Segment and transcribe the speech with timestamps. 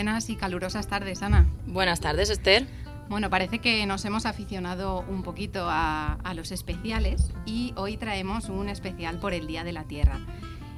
[0.00, 1.46] Buenas y calurosas tardes, Ana.
[1.66, 2.66] Buenas tardes, Esther.
[3.10, 8.70] Bueno, parece que nos hemos aficionado un poquito a, los especiales y hoy traemos un
[8.70, 10.18] especial por el Día de la Tierra.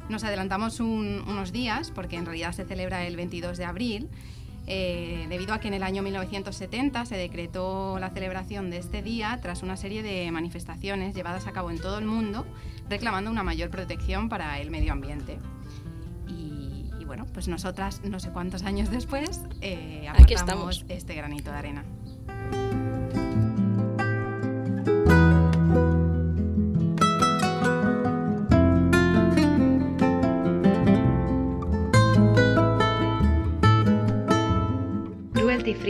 [0.09, 4.09] Nos adelantamos unos días porque en realidad se celebra el 22 de abril
[4.66, 9.39] eh, debido a que en el año 1970 se decretó la celebración de este día
[9.41, 12.45] tras una serie de manifestaciones llevadas a cabo en todo el mundo
[12.91, 15.39] reclamando una mayor protección para el medio ambiente.
[17.13, 20.87] Bueno, pues nosotras, no sé cuántos años después, eh, Aquí estamos.
[20.88, 21.85] este granito de arena.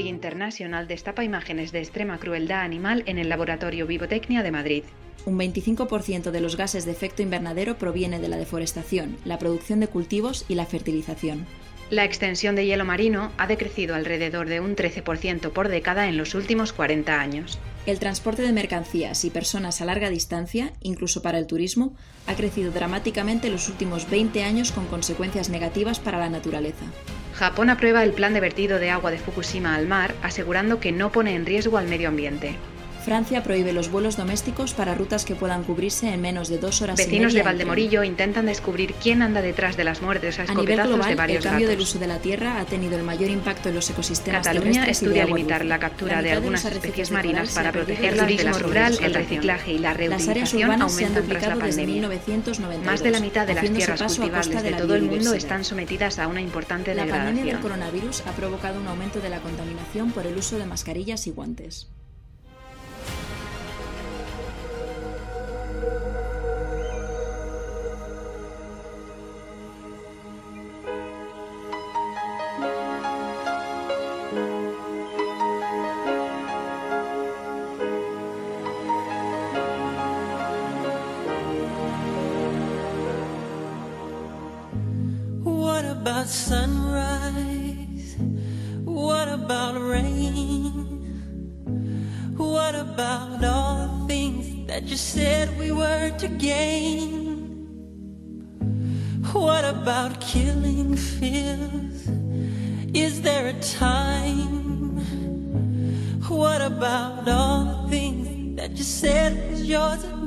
[0.09, 4.85] International destapa imágenes de extrema crueldad animal en el laboratorio Vivotecnia de Madrid.
[5.25, 9.89] Un 25% de los gases de efecto invernadero proviene de la deforestación, la producción de
[9.89, 11.47] cultivos y la fertilización.
[11.91, 16.35] La extensión de hielo marino ha decrecido alrededor de un 13% por década en los
[16.35, 17.59] últimos 40 años.
[17.85, 21.95] El transporte de mercancías y personas a larga distancia, incluso para el turismo,
[22.27, 26.87] ha crecido dramáticamente en los últimos 20 años con consecuencias negativas para la naturaleza.
[27.43, 31.11] Japón aprueba el plan de vertido de agua de Fukushima al mar, asegurando que no
[31.11, 32.55] pone en riesgo al medio ambiente.
[33.03, 36.97] Francia prohíbe los vuelos domésticos para rutas que puedan cubrirse en menos de dos horas.
[36.97, 41.09] Vecinos de Valdemorillo intentan descubrir quién anda detrás de las muertes a, a nivel global,
[41.09, 41.79] de varios el cambio gatos.
[41.79, 44.91] del uso de la tierra ha tenido el mayor impacto en los ecosistemas Cataluña y
[44.91, 49.15] estudia limitar la captura La de algunas especies marinas para protegerlas de la rural, el
[49.15, 51.95] reciclaje y la Las áreas reutilización urbanas se han aumentan tras la duplicado desde pandemia.
[51.95, 52.87] 1992.
[52.87, 56.29] Más de la mitad de las tierras cultivables de todo el mundo están sometidas a
[56.29, 57.63] una importante La pandemia del degradación.
[57.63, 61.89] coronavirus ha provocado un aumento de la contaminación por el uso de mascarillas y guantes.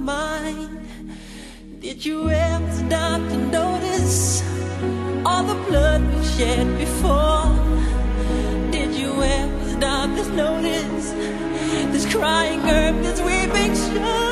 [0.06, 1.18] Mine?
[1.80, 4.44] Did you ever stop to notice
[5.26, 7.46] all the blood we've shed before?
[8.72, 11.12] Did you ever stop to notice
[11.92, 14.25] this crying earth, this weeping shore?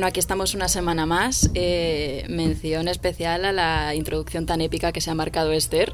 [0.00, 1.50] Bueno, aquí estamos una semana más.
[1.52, 5.92] Eh, mención especial a la introducción tan épica que se ha marcado Esther.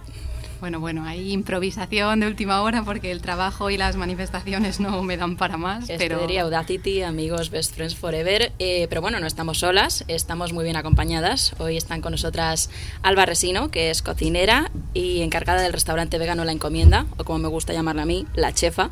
[0.60, 5.16] Bueno, bueno, hay improvisación de última hora porque el trabajo y las manifestaciones no me
[5.16, 8.52] dan para más, pero Esther y Audacity, amigos Best Friends Forever.
[8.60, 11.56] Eh, pero bueno, no estamos solas, estamos muy bien acompañadas.
[11.58, 12.70] Hoy están con nosotras
[13.02, 17.48] Alba Resino, que es cocinera y encargada del restaurante vegano La Encomienda, o como me
[17.48, 18.90] gusta llamarla a mí, La Chefa.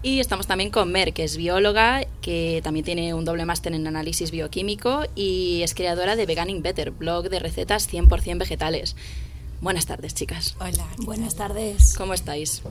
[0.00, 3.86] Y estamos también con Mer, que es bióloga, que también tiene un doble máster en
[3.86, 8.94] análisis bioquímico y es creadora de Veganing Better, blog de recetas 100% vegetales.
[9.60, 10.54] Buenas tardes, chicas.
[10.60, 10.86] Hola.
[10.98, 11.94] Buenas tardes.
[11.96, 12.62] ¿Cómo estáis?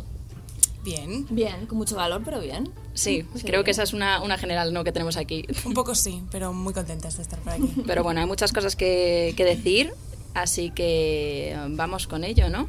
[0.86, 1.28] Bien.
[1.30, 2.70] Bien, con mucho valor, pero bien.
[2.98, 4.84] Sí, creo que esa es una, una general ¿no?
[4.84, 5.46] que tenemos aquí.
[5.66, 7.72] Un poco sí, pero muy contentas de estar por aquí.
[7.86, 9.94] Pero bueno, hay muchas cosas que, que decir,
[10.34, 12.68] así que vamos con ello, ¿no?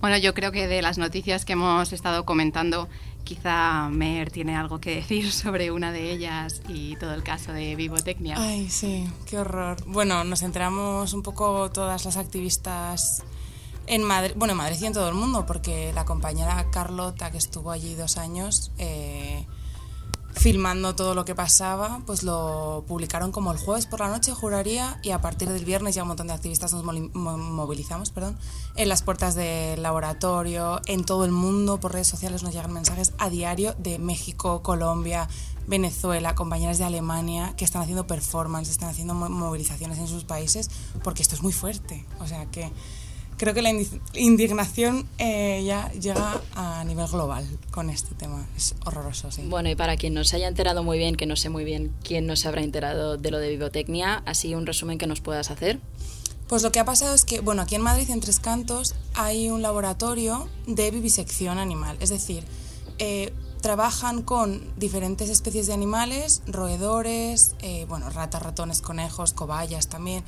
[0.00, 2.88] Bueno, yo creo que de las noticias que hemos estado comentando,
[3.28, 7.76] quizá Mer tiene algo que decir sobre una de ellas y todo el caso de
[7.76, 8.36] Vivotecnia.
[8.38, 9.76] Ay, sí, qué horror.
[9.86, 13.22] Bueno, nos enteramos un poco todas las activistas
[13.86, 17.36] en Madrid, bueno, en Madrid y en todo el mundo, porque la compañera Carlota, que
[17.36, 19.46] estuvo allí dos años, eh,
[20.38, 24.98] filmando todo lo que pasaba, pues lo publicaron como el jueves por la noche, juraría,
[25.02, 28.36] y a partir del viernes ya un montón de activistas nos movilizamos perdón,
[28.76, 33.12] en las puertas del laboratorio, en todo el mundo, por redes sociales nos llegan mensajes
[33.18, 35.28] a diario de México, Colombia,
[35.66, 40.70] Venezuela, compañeras de Alemania que están haciendo performance, están haciendo movilizaciones en sus países,
[41.04, 42.06] porque esto es muy fuerte.
[42.20, 42.72] O sea que
[43.38, 43.72] creo que la
[44.14, 48.46] indignación eh, ya llega a nivel global con este tema.
[48.56, 49.42] Es horroroso, sí.
[49.48, 51.94] Bueno, y para quien no se haya enterado muy bien, que no sé muy bien
[52.02, 55.50] quién no se habrá enterado de lo de Vivotecnia, así un resumen que nos puedas
[55.50, 55.80] hacer.
[56.48, 59.50] Pues lo que ha pasado es que, bueno, aquí en Madrid, en Tres Cantos, hay
[59.50, 61.96] un laboratorio de vivisección animal.
[62.00, 62.44] Es decir,
[62.98, 70.24] eh, trabajan con diferentes especies de animales, roedores, eh, bueno, ratas, ratones, conejos, cobayas también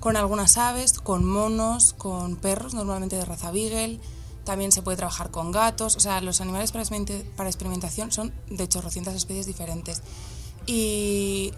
[0.00, 4.00] con algunas aves, con monos, con perros, normalmente de raza Beagle.
[4.44, 5.96] También se puede trabajar con gatos.
[5.96, 10.02] O sea, los animales para, experimentación son de chorrocientas especies diferentes.
[10.66, 11.52] Y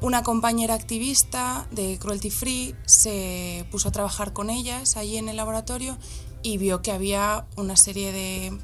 [0.00, 5.36] una compañera activista de Cruelty Free se puso a trabajar con ellas ahí en el
[5.36, 5.96] laboratorio
[6.42, 8.58] y vio que había una serie de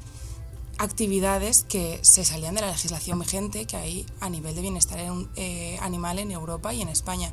[0.77, 4.99] actividades que se salían de la legislación vigente que hay a nivel de bienestar
[5.35, 7.31] eh, animal en Europa y en España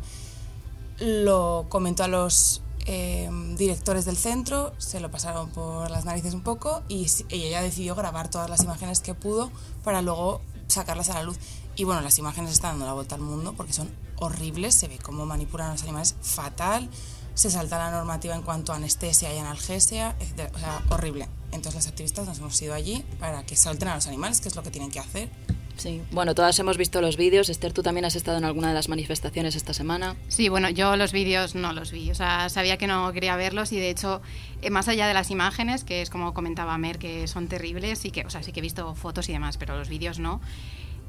[1.00, 6.42] lo comentó a los eh, directores del centro, se lo pasaron por las narices un
[6.42, 9.50] poco y, ella decidió grabar todas las imágenes que pudo
[9.84, 11.38] para luego sacarlas a la luz.
[11.76, 14.98] Y bueno, las imágenes están dando la vuelta al mundo porque son horribles, se ve
[14.98, 16.90] cómo manipulan a los animales fatal,
[17.34, 20.50] se salta la normativa en cuanto a anestesia y analgesia, etc.
[20.54, 21.28] O sea, horrible.
[21.52, 24.56] Entonces las activistas nos hemos ido allí para que salten a los animales, que es
[24.56, 25.30] lo que tienen que hacer
[25.78, 27.48] Sí, bueno, todas hemos visto los vídeos.
[27.48, 30.16] Esther, tú también has estado en alguna de las manifestaciones esta semana.
[30.26, 32.10] Sí, bueno, yo los vídeos no los vi.
[32.10, 34.20] O sea, sabía que no quería verlos y de hecho,
[34.60, 38.10] eh, más allá de las imágenes, que es como comentaba Mer, que son terribles, y
[38.10, 40.40] que, o sea, sí que he visto fotos y demás, pero los vídeos no.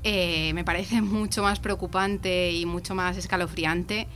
[0.04, 4.08] Eh, me parece mucho más preocupante y mucho más escalofriante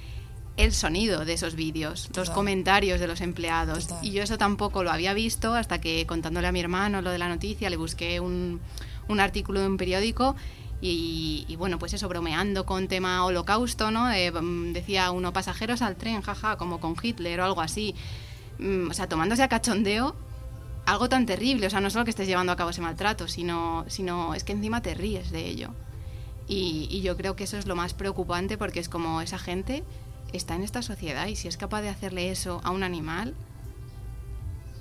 [0.55, 3.89] el sonido de esos vídeos, los comentarios de los empleados.
[4.03, 7.17] Y yo eso tampoco lo había visto hasta que contándole a mi hermano lo de
[7.17, 8.61] la noticia, le busqué un
[9.07, 10.35] un artículo de un periódico
[10.85, 14.07] y, bueno, pues eso, bromeando con tema holocausto, ¿no?
[14.09, 17.95] Mm, decía uno, pasajeros al tren, jaja, como con Hitler o algo así.
[18.59, 20.13] Mm, o sea, tomándose a cachondeo
[20.85, 21.67] algo tan terrible.
[21.67, 24.51] O sea, no solo que estés llevando a cabo ese maltrato, sino, sino es que
[24.51, 25.69] encima te ríes de ello.
[26.49, 29.85] Y, y yo creo que eso es lo más preocupante porque es como esa gente
[30.33, 33.35] está en esta sociedad y si es capaz de hacerle eso a un animal,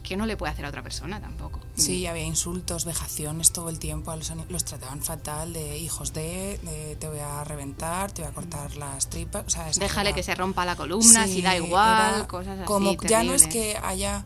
[0.02, 1.60] que no le puede hacer a otra persona tampoco.
[1.75, 6.96] Sí, había insultos, vejaciones todo el tiempo, a los, los trataban fatal, de hijos de,
[6.98, 9.44] te voy a reventar, te voy a cortar las tripas.
[9.46, 12.67] O sea, Déjale que se rompa la columna, si da igual, cosas así.
[12.67, 14.24] Como ya no es que haya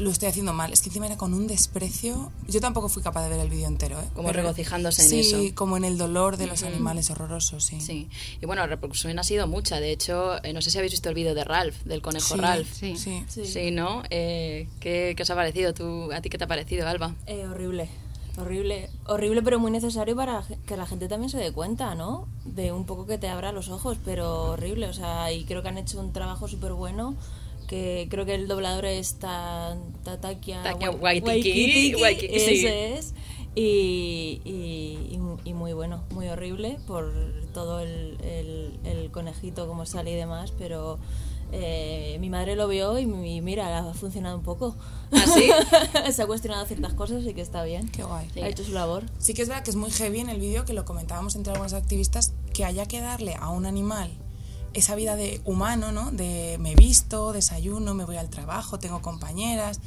[0.00, 0.72] lo estoy haciendo mal.
[0.72, 2.32] Es que encima era con un desprecio.
[2.48, 4.00] Yo tampoco fui capaz de ver el vídeo entero.
[4.00, 4.08] ¿eh?
[4.14, 5.38] Como regocijándose en eso.
[5.38, 7.80] Sí, como en el dolor de los animales horrorosos, sí.
[7.80, 8.08] Sí.
[8.40, 9.80] Y bueno, la repercusión ha sido mucha.
[9.80, 12.68] De hecho, eh, no sé si habéis visto el vídeo de Ralph, del conejo Ralph.
[12.72, 12.96] Sí.
[12.96, 13.24] Sí.
[13.28, 13.70] sí.
[13.70, 14.02] ¿no?
[14.10, 15.74] Eh, ¿qué, ¿qué, os ha parecido?
[15.74, 17.14] ¿Tú, ¿A ti qué te ha parecido, Alba?
[17.26, 17.88] Eh, horrible.
[18.38, 22.26] Horrible, horrible, pero muy necesario para que la gente también se dé cuenta, ¿no?
[22.44, 25.68] De un poco que te abra los ojos, pero horrible, o sea, y creo que
[25.68, 27.16] han hecho un trabajo súper bueno
[27.70, 30.60] que creo que el doblador es Tatakia
[31.00, 33.14] Waititi, ese es.
[33.54, 34.40] Y,
[35.44, 37.12] y, muy bueno, muy horrible por
[37.52, 38.18] todo el,
[38.84, 40.98] el, conejito como sale y demás, pero
[41.52, 44.74] eh, mi madre lo vio y, mira, ha funcionado un poco.
[45.12, 47.88] ¿Ah, Se ha cuestionado ciertas cosas y que está bien.
[47.88, 48.28] Qué guay.
[48.42, 49.04] Ha hecho su labor.
[49.18, 51.52] Sí que es verdad que es muy heavy en el vídeo, que lo comentábamos entre
[51.52, 54.10] algunos activistas, que haya que darle a un animal
[54.74, 56.10] esa vida de humano, ¿no?
[56.10, 59.80] De me visto, desayuno, me voy al trabajo, tengo compañeras,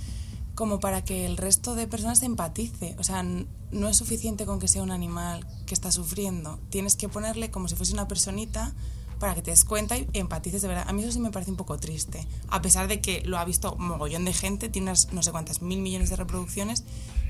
[0.55, 2.95] como para que el resto de personas se empatice.
[2.99, 6.59] O sea, no es suficiente con que sea un animal que está sufriendo.
[6.69, 8.73] Tienes que ponerle como si fuese una personita
[9.19, 10.85] para que te des cuenta y empatices de verdad.
[10.87, 12.27] A mí eso sí me parece un poco triste.
[12.49, 15.61] A pesar de que lo ha visto mogollón de gente, tiene unas no sé cuántas
[15.61, 16.83] mil millones de reproducciones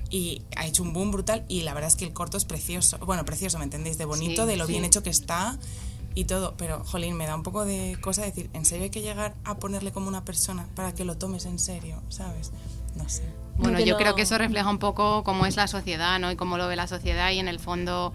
[0.10, 2.98] y ha hecho un boom brutal y la verdad es que el corto es precioso.
[3.00, 3.98] Bueno, precioso, ¿me entendéis?
[3.98, 5.58] De bonito, de lo bien hecho que está
[6.16, 6.56] y todo.
[6.58, 9.58] Pero, jolín, me da un poco de cosa decir, ¿en serio hay que llegar a
[9.58, 12.52] ponerle como una persona para que lo tomes en serio, ¿sabes?
[12.96, 13.24] No sé.
[13.58, 16.32] Bueno, yo no- creo que eso refleja un poco cómo es la sociedad, ¿no?
[16.32, 18.14] Y cómo lo ve la sociedad y en el fondo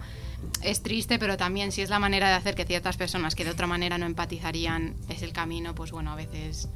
[0.61, 3.51] es triste, pero también si es la manera de hacer que ciertas personas que de
[3.51, 6.69] otra manera no empatizarían es el camino, pues bueno, a veces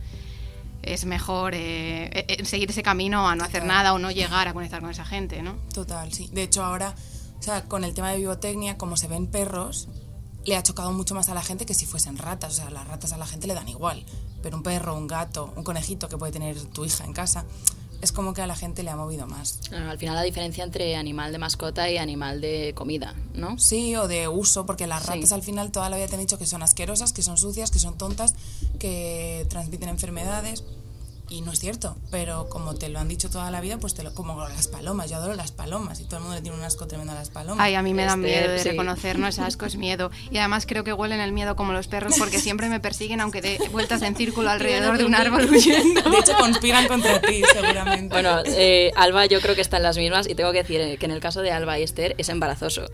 [0.82, 3.68] es mejor eh, eh, seguir ese camino a no hacer Total.
[3.78, 5.56] nada o no llegar a conectar con esa gente, ¿no?
[5.74, 6.30] Total, sí.
[6.34, 6.94] De hecho, ahora,
[7.40, 9.88] o sea, con el tema de biotecnia, como se ven perros,
[10.46, 12.54] le ha chocado mucho más a la gente que si fuesen ratas.
[12.54, 14.06] O sea, las ratas a la gente le dan igual.
[14.42, 17.46] Pero un perro, un gato, un conejito que puede tener tu hija en casa,
[18.02, 19.60] es como que a la gente le ha movido más.
[19.72, 23.58] Al final la diferencia entre animal de mascota y animal de comida, ¿no?
[23.58, 25.08] Sí, o de uso, porque las Sí.
[25.10, 27.72] ratas al final toda la vida te han dicho que son asquerosas, que son sucias,
[27.72, 28.36] que son tontas,
[28.78, 30.66] que transmiten enfermedades.
[31.34, 34.04] Y no es cierto, pero como te lo han dicho toda la vida, pues te
[34.04, 36.64] lo, como las palomas, yo adoro las palomas y todo el mundo le tiene un
[36.64, 37.58] asco tremendo a las palomas.
[37.66, 38.70] Ay, a mí me da Este, miedo de sí.
[38.70, 40.12] reconocer, no es asco, es miedo.
[40.30, 43.42] Y además creo que huelen el miedo como los perros porque siempre me persiguen aunque
[43.42, 46.02] dé vueltas en círculo alrededor de un árbol huyendo.
[46.08, 48.14] De hecho, conspiran contra ti, seguramente.
[48.14, 51.06] Bueno, eh, Alba yo creo que están las mismas y tengo que decir eh, que
[51.08, 52.86] en el caso de Alba y Esther es embarazoso.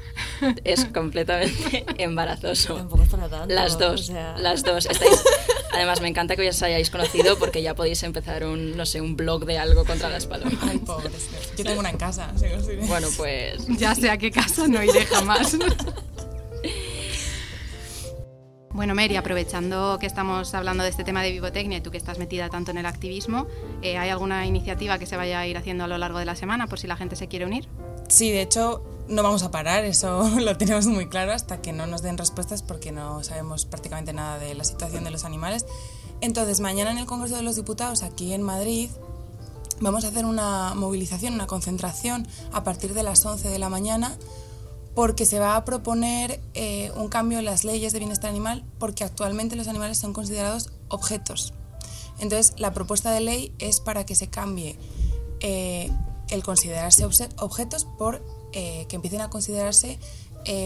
[0.63, 2.75] Es completamente embarazoso.
[2.77, 3.53] Tampoco es para tanto.
[3.53, 4.85] Las dos, o sea- las dos.
[4.85, 5.21] Estáis,
[5.73, 9.15] además, me encanta que os hayáis conocido porque ya podéis empezar un, no sé, un
[9.15, 10.55] blog de algo contra las palomas.
[10.61, 11.29] Ay, pobres.
[11.57, 12.31] Yo tengo una en casa.
[12.35, 12.87] sí, sí.
[12.87, 15.57] Bueno, pues Ya sé a qué casa no iré jamás.
[18.71, 22.17] Bueno, Mary, aprovechando que estamos hablando de este tema de vivotecnia y tú que estás
[22.17, 23.47] metida tanto en el activismo,
[23.81, 26.35] eh, ¿hay alguna iniciativa que se vaya a ir haciendo a lo largo de la
[26.35, 27.67] semana por si la gente se quiere unir?
[28.07, 31.87] Sí, de hecho, no vamos a parar, eso lo tenemos muy claro hasta que no
[31.87, 35.65] nos den respuestas porque no sabemos prácticamente nada de la situación de los animales.
[36.21, 38.89] Entonces, mañana en el Congreso de los Diputados, aquí en Madrid,
[39.79, 44.17] vamos a hacer una movilización, una concentración a partir de las 11 de la mañana
[44.95, 49.03] porque se va a proponer eh, un cambio en las leyes de bienestar animal porque
[49.03, 51.53] actualmente los animales son considerados objetos.
[52.19, 54.77] Entonces, la propuesta de ley es para que se cambie
[55.39, 55.89] eh,
[56.29, 58.21] el considerarse objetos por
[58.51, 59.99] eh, que empiecen a considerarse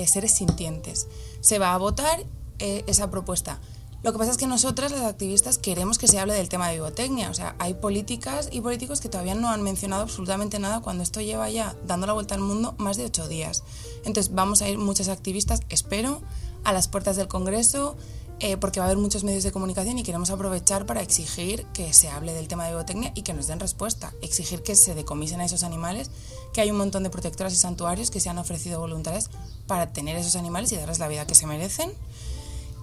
[0.08, 1.08] seres sintientes.
[1.42, 2.24] Se va a votar
[2.58, 3.60] esa propuesta.
[4.04, 6.76] Lo que pasa es que nosotras, las activistas, queremos que se hable del tema de
[6.76, 7.30] biotecnia.
[7.30, 11.22] O sea, hay políticas y políticos que todavía no han mencionado absolutamente nada cuando esto
[11.22, 13.64] lleva ya dando la vuelta al mundo más de ocho días.
[14.04, 16.22] Entonces vamos a ir muchas activistas, espero,
[16.66, 17.96] a las puertas del Congreso,
[18.42, 21.94] eh, porque va a haber muchos medios de comunicación y queremos aprovechar para exigir que
[21.94, 24.12] se hable del tema de biotecnia y que nos den respuesta.
[24.22, 26.12] Exigir que se decomisen a esos animales,
[26.52, 29.30] que hay un montón de protectoras y santuarios que se han ofrecido voluntarias
[29.66, 31.94] para tener esos animales y darles la vida que se merecen.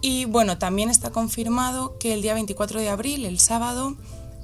[0.03, 3.97] Y bueno, también está confirmado que el día 24 de abril, el sábado,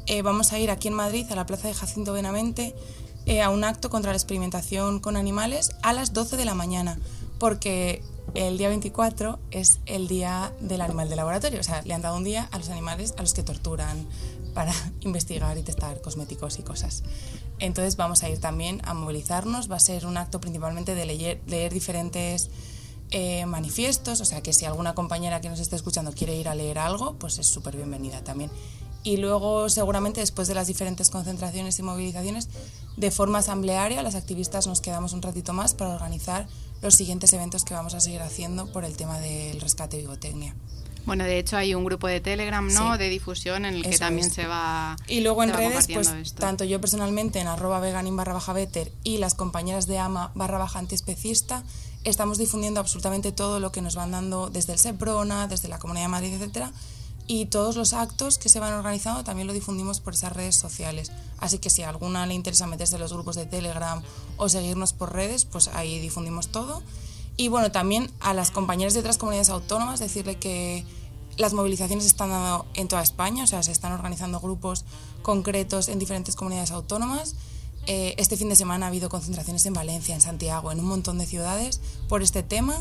[0.07, 2.75] eh, vamos a ir aquí en Madrid, a la Plaza de Jacinto Benavente,
[3.25, 6.99] eh, a un acto contra la experimentación con animales a las 12 de la mañana,
[7.39, 8.03] porque
[8.35, 12.17] el día 24 es el día del animal de laboratorio, o sea, le han dado
[12.17, 14.07] un día a los animales a los que torturan
[14.55, 17.03] para investigar y testar cosméticos y cosas.
[17.59, 21.41] Entonces vamos a ir también a movilizarnos, va a ser un acto principalmente de leer,
[21.47, 22.51] leer diferentes
[23.11, 26.55] eh, manifiestos, o sea que si alguna compañera que nos esté escuchando quiere ir a
[26.55, 28.51] leer algo, pues es súper bienvenida también.
[29.03, 32.49] Y luego seguramente después de las diferentes concentraciones y movilizaciones,
[32.97, 36.49] de forma asamblearia, las activistas nos quedamos un ratito más para organizar
[36.83, 40.55] los siguientes eventos que vamos a seguir haciendo por el tema del rescate vivotecnia.
[41.07, 42.93] Bueno, de hecho hay un grupo de Telegram, ¿no?
[42.93, 42.99] Sí.
[42.99, 44.35] De difusión en el que también es.
[44.35, 46.41] se va Y luego en redes, pues esto.
[46.41, 50.59] tanto yo personalmente en arroba veganin barra baja better y las compañeras de ama barra
[50.59, 51.63] baja antiespecista,
[52.05, 56.07] estamos difundiendo absolutamente todo lo que nos van dando desde el SEPRONA, desde la Comunidad
[56.07, 56.73] de Madrid, etcétera,
[57.29, 61.11] y todos los actos que se van organizando también lo difundimos por esas redes sociales.
[61.39, 64.03] Así que si a alguna le interesa meterse en los grupos de Telegram
[64.37, 66.83] o seguirnos por redes, pues ahí difundimos todo.
[67.37, 70.85] Y bueno, también a las compañeras de otras comunidades autónomas decirle que
[71.37, 74.85] las movilizaciones están dando en toda España, o sea, se están organizando grupos
[75.23, 77.35] concretos en diferentes comunidades autónomas.
[77.87, 81.19] Eh, este fin de semana ha habido concentraciones en Valencia, en Santiago, en un montón
[81.19, 82.75] de ciudades por este tema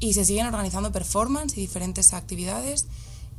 [0.00, 2.86] y se siguen organizando performance y diferentes actividades.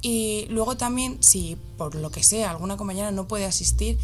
[0.01, 3.97] Y luego también, si por lo que sea alguna compañera no puede asistir,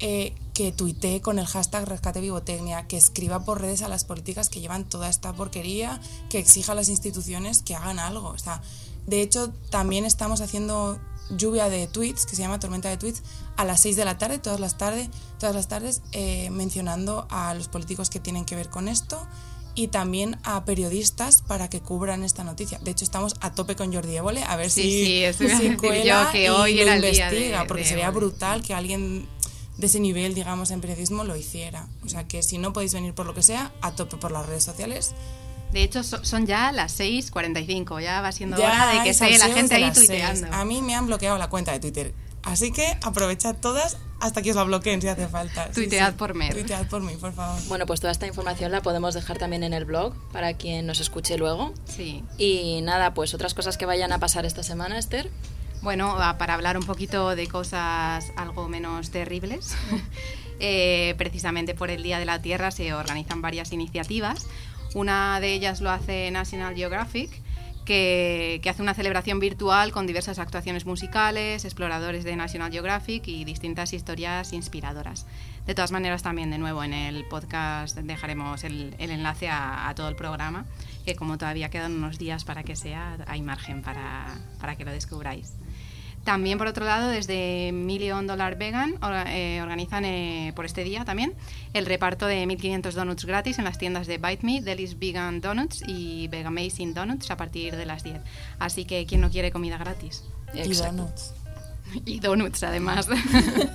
[0.00, 4.48] eh, que tuitee con el hashtag Rescate Vivotecnia, que escriba por redes a las políticas
[4.48, 6.00] que llevan toda esta porquería,
[6.30, 8.28] que exija a las instituciones que hagan algo.
[8.28, 8.60] O sea,
[9.06, 10.98] de hecho, también estamos haciendo
[11.30, 13.22] lluvia de tweets, que se llama tormenta de tweets,
[13.56, 17.52] a las 6 de la tarde, todas las tardes, todas las tardes, eh, mencionando a
[17.54, 19.26] los políticos que tienen que ver con esto
[19.74, 22.78] y también a periodistas para que cubran esta noticia.
[22.78, 24.82] De hecho, estamos a tope con Jordi Évole, a ver Sí,
[25.32, 27.82] si, sí, si cuela yo, que y hoy lo era el día de- investiga, porque
[27.84, 28.26] de sería Évole.
[28.26, 29.28] brutal que alguien
[29.78, 31.86] de ese nivel, digamos, en periodismo lo hiciera.
[32.04, 34.44] O sea que si no podéis venir por lo que sea, a tope por las
[34.46, 35.12] redes sociales.
[35.72, 39.38] De hecho, so- son ya las 6.45, ya va siendo Ya hora de que esté
[39.38, 40.48] la gente ahí tuiteando.
[40.52, 42.12] A mí me han bloqueado la cuenta de Twitter.
[42.42, 45.66] Así que aprovechad todas hasta que os la bloqueen si hace falta.
[45.66, 46.16] Sí, Tuitead sí.
[46.16, 46.54] por Mer.
[46.54, 47.60] Tuitead por mí, por favor.
[47.66, 51.00] Bueno, pues toda esta información la podemos dejar también en el blog para quien nos
[51.00, 51.74] escuche luego.
[51.84, 52.24] Sí.
[52.38, 55.30] Y nada, pues otras cosas que vayan a pasar esta semana, Esther.
[55.82, 59.76] Bueno, a- para hablar un poquito de cosas algo menos terribles,
[60.60, 64.46] eh, precisamente por el Día de la Tierra se organizan varias iniciativas.
[64.94, 67.30] Una de ellas lo hace National Geographic,
[67.84, 73.44] que, que hace una celebración virtual con diversas actuaciones musicales, exploradores de National Geographic y
[73.44, 75.26] distintas historias inspiradoras.
[75.66, 79.94] De todas maneras, también de nuevo en el podcast dejaremos el, el enlace a, a
[79.94, 80.66] todo el programa,
[81.06, 84.26] que como todavía quedan unos días para que sea, hay margen para,
[84.60, 85.52] para que lo descubráis.
[86.28, 88.96] También, por otro lado, desde Million Dollar Vegan
[89.28, 91.32] eh, organizan eh, por este día también
[91.72, 95.82] el reparto de 1.500 donuts gratis en las tiendas de Bite Me, Delis Vegan Donuts
[95.86, 98.20] y Vegamazing Donuts a partir de las 10.
[98.58, 100.22] Así que, ¿quién no quiere comida gratis?
[100.52, 101.32] Y donuts.
[102.04, 103.08] y donuts además.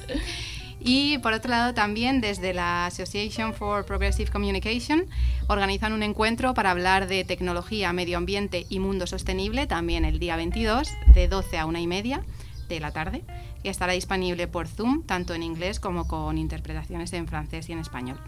[0.80, 5.08] y por otro lado también desde la Association for Progressive Communication
[5.48, 10.36] organizan un encuentro para hablar de tecnología, medio ambiente y mundo sostenible también el día
[10.36, 12.24] 22 de 12 a 1 y media
[12.68, 13.24] de la tarde
[13.64, 17.80] y estará disponible por Zoom tanto en inglés como con interpretaciones en francés y en
[17.80, 18.20] español.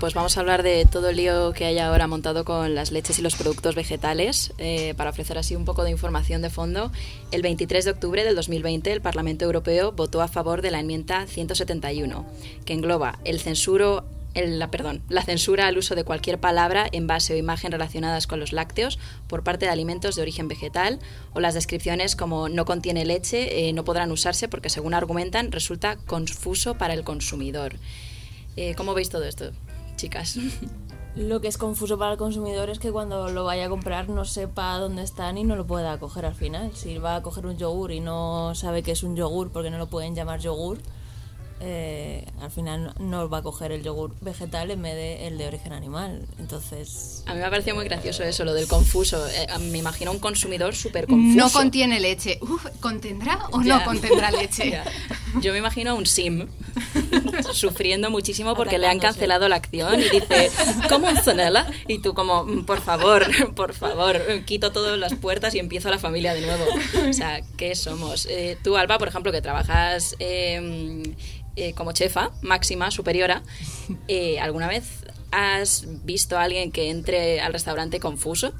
[0.00, 3.18] Pues vamos a hablar de todo el lío que hay ahora montado con las leches
[3.18, 4.52] y los productos vegetales.
[4.56, 6.90] Eh, para ofrecer así un poco de información de fondo,
[7.32, 11.26] el 23 de octubre del 2020 el Parlamento Europeo votó a favor de la enmienda
[11.26, 12.24] 171,
[12.64, 17.72] que engloba el censuro el- la, censura al uso de cualquier palabra, envase o imagen
[17.72, 20.98] relacionadas con los lácteos por parte de alimentos de origen vegetal
[21.34, 25.96] o las descripciones como no contiene leche eh, no podrán usarse porque según argumentan resulta
[26.06, 27.74] confuso para el consumidor.
[28.56, 29.50] Eh, ¿Cómo veis todo esto,
[30.00, 30.36] chicas?
[31.16, 34.24] Lo que es confuso para el consumidor es que cuando lo vaya a comprar no
[34.24, 36.70] sepa dónde están y no lo pueda coger al final.
[36.72, 39.78] Si va a coger un yogur y no sabe que es un yogur porque no
[39.78, 40.78] lo pueden llamar yogur,
[41.62, 45.46] eh, al final no va a coger el yogur vegetal en vez de el de
[45.48, 46.26] origen animal.
[46.38, 47.22] Entonces.
[47.26, 49.26] A mí me ha parecido muy gracioso eso, lo del confuso.
[49.28, 51.36] Eh, me imagino un consumidor súper confuso.
[51.36, 52.38] No contiene leche.
[52.40, 53.80] Uf, ¿contendrá o Ya.
[53.80, 54.80] no contendrá leche?
[55.40, 56.46] Yo me imagino a un sim
[57.52, 60.50] sufriendo muchísimo porque le han cancelado la acción y dice,
[60.88, 61.66] ¿cómo Zanella?
[61.88, 65.98] Y tú como, "Mm, por favor, por favor, quito todas las puertas y empiezo la
[65.98, 66.64] familia de nuevo.
[67.08, 68.26] O sea, ¿qué somos?
[68.26, 71.02] Eh, tú, Alba, por ejemplo, que trabajas eh,
[71.56, 73.42] eh, como chefa máxima, superiora,
[74.08, 74.84] eh, ¿alguna vez
[75.32, 78.52] has visto a alguien que entre al restaurante confuso?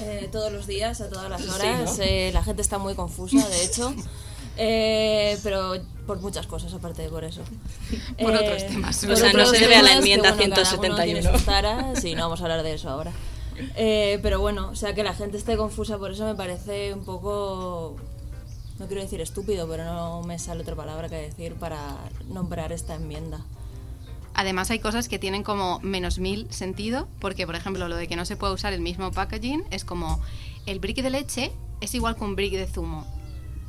[0.00, 1.98] Eh, todos los días, a todas las Sí, horas.
[1.98, 2.04] ¿no?
[2.04, 3.94] eh, la gente está muy confusa, de hecho.
[4.60, 5.76] Eh, pero
[6.08, 7.42] por muchas cosas, aparte de por eso.
[8.18, 9.04] Por Eh, otros temas.
[9.04, 11.38] O sea, no se debe a la temas que, enmienda bueno, cada uno tiene 171.
[11.38, 13.12] sus taras, no vamos a hablar de eso ahora.
[13.74, 17.04] Eh, pero bueno, o sea, que la gente esté confusa por eso me parece un
[17.04, 17.96] poco.
[18.78, 21.96] No quiero decir estúpido, pero no me sale otra palabra que decir para
[22.28, 23.40] nombrar esta enmienda.
[24.34, 28.14] Además hay cosas que tienen como menos mil sentido, porque por ejemplo lo de que
[28.14, 30.20] no se puede usar el mismo packaging es como
[30.66, 33.04] el brick de leche es igual que un brick de zumo.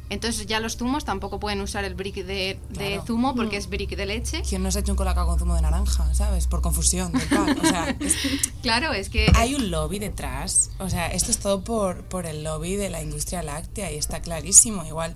[0.10, 3.04] Entonces ya los zumos tampoco pueden usar el brick de, de Claro.
[3.06, 4.41] zumo porque es brick de leche.
[4.48, 6.48] ¿Quién no se ha hecho un colacao con zumo de naranja, sabes?
[6.48, 7.58] Por confusión del pack.
[7.63, 8.15] O sea, es-
[8.63, 10.72] Claro, es que hay un lobby detrás.
[10.80, 14.22] O sea, esto es todo por, por el lobby de la industria láctea y está
[14.22, 14.84] clarísimo.
[14.86, 15.15] Igual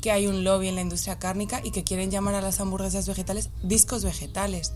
[0.00, 3.06] que hay un lobby en la industria cárnica y que quieren llamar a las hamburguesas
[3.06, 4.72] vegetales discos vegetales.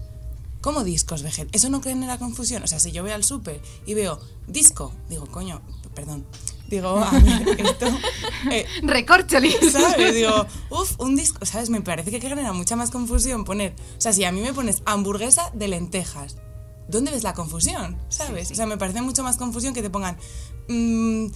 [0.61, 1.55] ¿Cómo discos vegetales?
[1.55, 2.63] ¿Eso no genera confusión?
[2.63, 5.61] O sea, si yo voy al súper y veo disco, digo, coño,
[5.95, 6.25] perdón.
[6.69, 7.87] Digo, a ver, esto...
[8.51, 9.73] eh, recorcholis.
[9.73, 10.15] ¿Sabes?
[10.15, 11.71] Digo, uff, un disco, ¿sabes?
[11.71, 13.75] Me parece que genera mucha más confusión poner.
[13.97, 16.37] O sea, si a mí me pones hamburguesa de lentejas,
[16.89, 17.97] ¿dónde ves la confusión?
[18.09, 18.51] ¿Sabes?
[18.51, 20.17] O sea, me parece mucho más confusión que te pongan.
[20.69, 21.27] mm,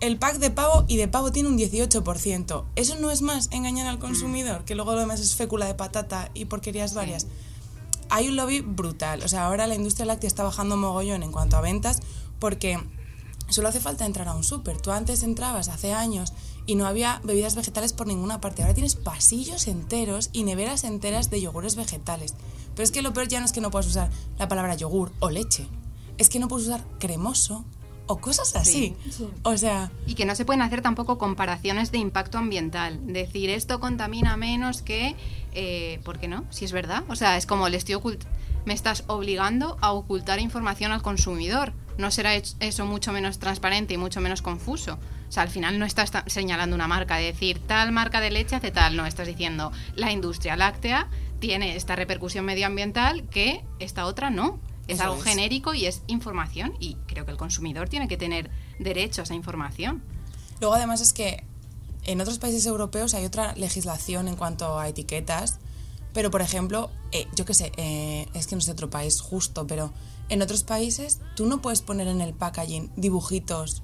[0.00, 2.64] el pack de pavo y de pavo tiene un 18%.
[2.74, 4.64] ¿Eso no es más engañar al consumidor?
[4.64, 7.28] Que luego lo demás es fécula de patata y porquerías varias.
[8.10, 9.22] Hay un lobby brutal.
[9.22, 12.00] O sea, ahora la industria láctea está bajando mogollón en cuanto a ventas
[12.40, 12.80] porque
[13.52, 14.80] solo hace falta entrar a un súper.
[14.80, 16.32] Tú antes entrabas hace años
[16.66, 18.62] y no había bebidas vegetales por ninguna parte.
[18.62, 22.34] Ahora tienes pasillos enteros y neveras enteras de yogures vegetales.
[22.74, 25.12] Pero es que lo peor ya no es que no puedas usar la palabra yogur
[25.20, 25.66] o leche.
[26.18, 27.64] Es que no puedes usar cremoso
[28.06, 28.94] o cosas así.
[29.44, 33.00] O sea, Y que no se pueden hacer tampoco comparaciones de impacto ambiental.
[33.12, 35.14] Decir esto contamina menos que.
[35.54, 36.44] Eh, ¿Por qué no?
[36.50, 37.04] Si es verdad.
[37.08, 38.24] O sea, es como le estoy ocult-
[38.64, 41.72] me estás obligando a ocultar información al consumidor.
[41.98, 44.98] ¿No será eso mucho menos transparente y mucho menos confuso?
[45.28, 48.56] O sea, al final no estás señalando una marca, de decir tal marca de leche
[48.56, 54.30] hace tal, no, estás diciendo la industria láctea tiene esta repercusión medioambiental que esta otra
[54.30, 54.60] no.
[54.86, 55.24] Es Eso algo es.
[55.24, 59.34] genérico y es información y creo que el consumidor tiene que tener derecho a esa
[59.34, 60.02] información.
[60.60, 61.44] Luego además es que
[62.04, 65.58] en otros países europeos hay otra legislación en cuanto a etiquetas,
[66.12, 69.66] pero por ejemplo, eh, yo qué sé, eh, es que no sé otro país justo,
[69.66, 69.92] pero
[70.32, 73.82] en otros países tú no puedes poner en el packaging dibujitos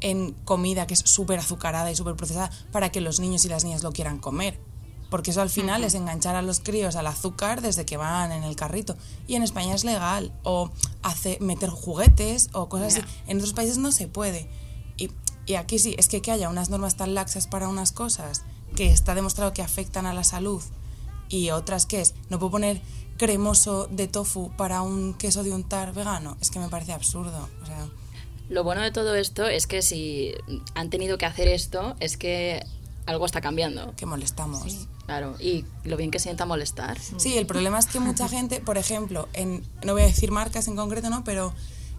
[0.00, 3.62] en comida que es súper azucarada y súper procesada para que los niños y las
[3.62, 4.58] niñas lo quieran comer.
[5.08, 8.42] Porque eso al final es enganchar a los críos al azúcar desde que van en
[8.42, 8.96] el carrito.
[9.28, 10.32] Y en España es legal.
[10.42, 13.06] O hace, meter juguetes o cosas así.
[13.28, 14.50] En otros países no se puede.
[14.96, 15.12] Y,
[15.46, 18.42] y aquí sí, es que que haya unas normas tan laxas para unas cosas
[18.74, 20.60] que está demostrado que afectan a la salud
[21.28, 22.80] y otras que es, no puedo poner
[23.18, 26.36] cremoso de tofu para un queso de untar vegano.
[26.40, 27.48] Es que me parece absurdo.
[27.62, 27.88] O sea,
[28.48, 30.32] Lo bueno de todo esto es que si
[30.74, 32.64] han tenido que hacer esto, es que
[33.06, 33.94] algo está cambiando.
[33.96, 34.88] que molestamos.
[35.06, 36.98] Claro, y lo bien que sienta molestar.
[37.18, 40.66] Sí, el problema es que mucha gente, por ejemplo, en, no voy a decir marcas
[40.66, 41.24] en concreto, ¿no?
[41.24, 41.52] Pero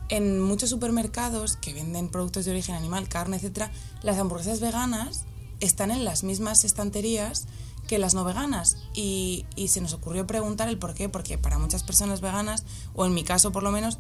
[0.10, 5.25] en muchos supermercados que venden productos de origen animal, carne, etcétera, las hamburguesas veganas
[5.60, 7.47] están en las mismas estanterías
[7.88, 8.78] que las no veganas.
[8.93, 13.13] Y, se nos ocurrió preguntar el por qué, porque para muchas personas veganas, o en
[13.13, 13.98] mi caso por lo menos,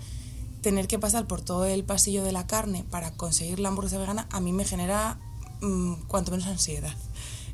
[0.61, 4.27] tener que pasar por todo el pasillo de la carne para conseguir la hamburguesa vegana
[4.31, 5.19] a mí me genera
[5.61, 6.95] mm, cuanto menos ansiedad.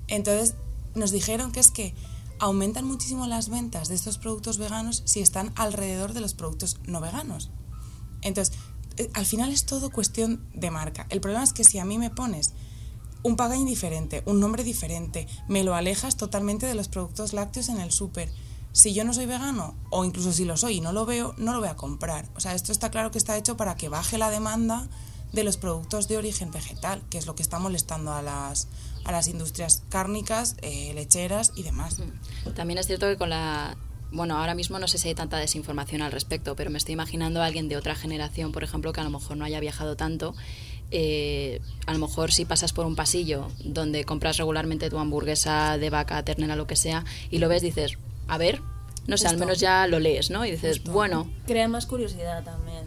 [0.08, 0.56] Entonces
[0.96, 1.94] nos dijeron que es que
[2.39, 7.02] aumentan muchísimo las ventas de estos productos veganos si están alrededor de los productos no
[7.02, 7.52] veganos.
[8.22, 8.58] Entonces,
[8.98, 11.06] eh, al final es todo cuestión de marca.
[11.10, 12.54] El problema es que si a mí me pones
[13.23, 17.79] un packaging diferente, un nombre diferente, me lo alejas totalmente de los productos lácteos en
[17.79, 18.31] el súper.
[18.73, 21.51] Si yo no soy vegano, o incluso si lo soy y no lo veo, no
[21.53, 22.29] lo voy a comprar.
[22.36, 24.88] O sea, esto está claro que está hecho para que baje la demanda
[25.34, 28.67] de los productos de origen vegetal, que es lo que está molestando a las,
[29.03, 31.97] a las industrias cárnicas, eh, lecheras y demás.
[32.55, 33.77] También es cierto que con la...
[34.13, 37.41] Bueno, ahora mismo no sé si hay tanta desinformación al respecto, pero me estoy imaginando
[37.41, 40.36] a alguien de otra generación, por ejemplo, que a lo mejor no haya viajado tanto.
[40.91, 45.89] Eh, a lo mejor si pasas por un pasillo donde compras regularmente tu hamburguesa de
[45.89, 48.62] vaca, ternera, lo que sea, y lo ves, dices, a ver,
[49.08, 50.45] no sé, al menos ya lo lees, ¿no?
[50.45, 50.91] Y dices, Justo.
[50.91, 52.84] bueno, Crea más curiosidad también.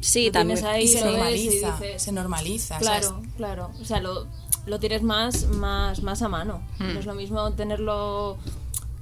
[0.00, 0.64] sí, Lo también.
[0.66, 2.78] ahí, Y se y normaliza, dices- se normaliza.
[2.78, 3.70] Claro, claro.
[3.80, 4.26] O sea, lo,
[4.66, 6.62] lo tienes más, más, más a mano.
[6.78, 6.92] Hmm.
[6.94, 8.36] No es lo mismo tenerlo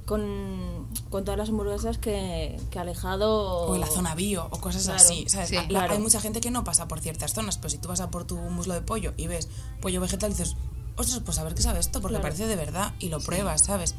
[0.05, 0.78] con,
[1.09, 3.67] con todas las hamburguesas que, que alejado.
[3.67, 4.99] O en la zona bio o cosas Claro.
[5.01, 5.25] así.
[5.27, 5.49] ¿sabes?
[5.49, 5.55] Sí.
[5.55, 5.93] La- Claro.
[5.93, 8.25] Hay mucha gente que no pasa por ciertas zonas, pero si tú vas a por
[8.25, 9.47] tu muslo de pollo y ves
[9.81, 10.55] pollo vegetal, dices,
[10.97, 12.23] ostras, pues a ver qué sabe esto, porque Claro.
[12.23, 13.95] parece de verdad y lo pruebas, ¿sabes?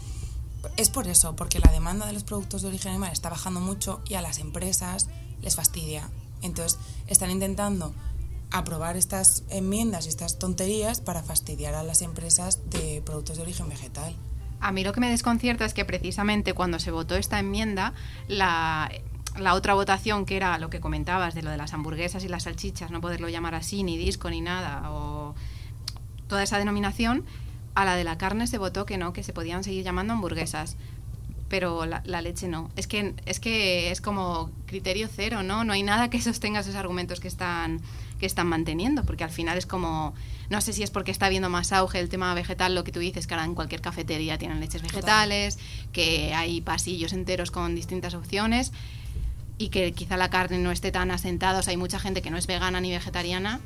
[0.76, 4.00] Es por eso, porque la demanda de los productos de origen animal está bajando mucho
[4.06, 5.08] y a las empresas
[5.40, 6.10] les fastidia.
[6.42, 7.94] Entonces están intentando
[8.50, 13.68] aprobar estas enmiendas y estas tonterías para fastidiar a las empresas de productos de origen
[13.68, 14.14] vegetal.
[14.60, 17.94] A mí lo que me desconcierta es que precisamente cuando se votó esta enmienda,
[18.28, 18.90] la,
[19.38, 22.44] la otra votación que era lo que comentabas de lo de las hamburguesas y las
[22.44, 25.34] salchichas, no poderlo llamar así, ni disco, ni nada, o
[26.26, 27.24] toda esa denominación,
[27.74, 30.76] a la de la carne se votó que no, que se podían seguir llamando hamburguesas.
[31.50, 32.70] Pero la, la leche no.
[32.76, 35.64] Es que, es que es como criterio cero, ¿no?
[35.64, 37.82] No hay nada que sostenga esos argumentos que están,
[38.18, 40.14] que están manteniendo, porque al final es como,
[40.48, 43.00] no sé si es porque está habiendo más auge el tema vegetal, lo que tú
[43.00, 45.58] dices, que ahora en cualquier cafetería tienen leches vegetales,
[45.92, 48.72] que hay pasillos enteros con distintas opciones
[49.58, 52.30] y que quizá la carne no esté tan asentada, o sea, hay mucha gente que
[52.30, 53.60] no es vegana ni vegetariana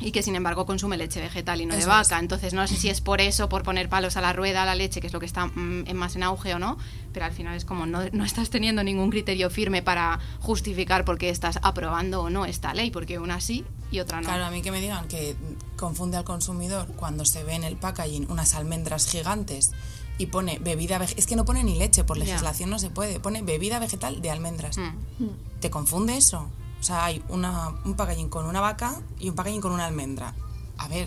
[0.00, 2.16] y que sin embargo consume leche vegetal y no de vaca.
[2.16, 2.22] es.
[2.22, 4.74] Entonces no sé si es por eso, por poner palos a la rueda a la
[4.74, 6.78] leche, que es lo que está mm, en más en auge o no,
[7.12, 11.18] pero al final es como no, no estás teniendo ningún criterio firme para justificar por
[11.18, 14.26] qué estás aprobando o no esta ley, porque una sí y otra no.
[14.26, 15.36] Claro, a mí que me digan que
[15.76, 19.72] confunde al consumidor cuando se ve en el packaging unas almendras gigantes
[20.18, 21.18] y pone bebida vegetal.
[21.18, 23.20] Es que no pone ni leche, por legislación no se puede.
[23.20, 24.78] Pone bebida vegetal de almendras.
[24.78, 25.60] Mm.
[25.60, 26.48] ¿Te confunde eso?
[26.82, 30.34] O sea, hay una, un packaging con una vaca y un packaging con una almendra.
[30.78, 31.06] A ver,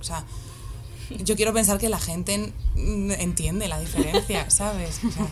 [0.00, 0.24] o sea,
[1.10, 4.98] yo quiero pensar que la gente entiende la diferencia, ¿sabes?
[5.04, 5.28] O sea,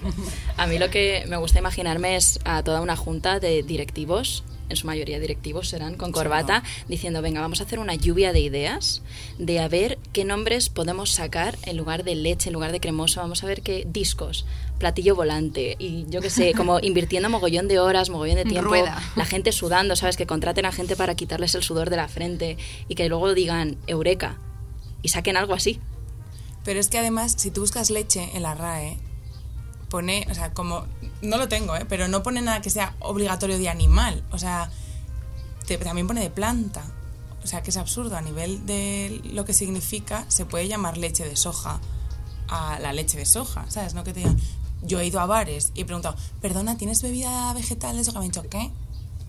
[0.56, 4.76] A mí lo que me gusta imaginarme es a toda una junta de directivos, en
[4.76, 9.02] su mayoría directivos serán, con corbata, diciendo, venga, vamos a hacer una lluvia de ideas,
[9.38, 13.20] de a ver qué nombres podemos sacar en lugar de leche, en lugar de cremoso,
[13.20, 14.46] vamos a ver qué discos,
[14.78, 19.02] platillo volante, y yo qué sé, como invirtiendo mogollón de horas, mogollón de tiempo, Rueda.
[19.16, 20.16] la gente sudando, ¿sabes?
[20.16, 22.56] Que contraten a gente para quitarles el sudor de la frente
[22.88, 24.38] y que luego digan, eureka,
[25.02, 25.80] y saquen algo así.
[26.64, 28.98] Pero es que además, si tú buscas leche en la RAE,
[29.90, 30.86] pone, o sea, como,
[31.20, 31.84] no lo tengo, ¿eh?
[31.86, 34.70] pero no pone nada que sea obligatorio de animal, o sea,
[35.78, 36.82] también pone de planta.
[37.42, 38.16] O sea, que es absurdo.
[38.16, 41.80] A nivel de lo que significa, se puede llamar leche de soja
[42.48, 43.94] a la leche de soja, ¿sabes?
[43.94, 44.38] No que te digan,
[44.82, 48.18] yo he ido a bares y he preguntado, perdona, ¿tienes bebida vegetal de soja?
[48.18, 48.70] Me han dicho, ¿qué?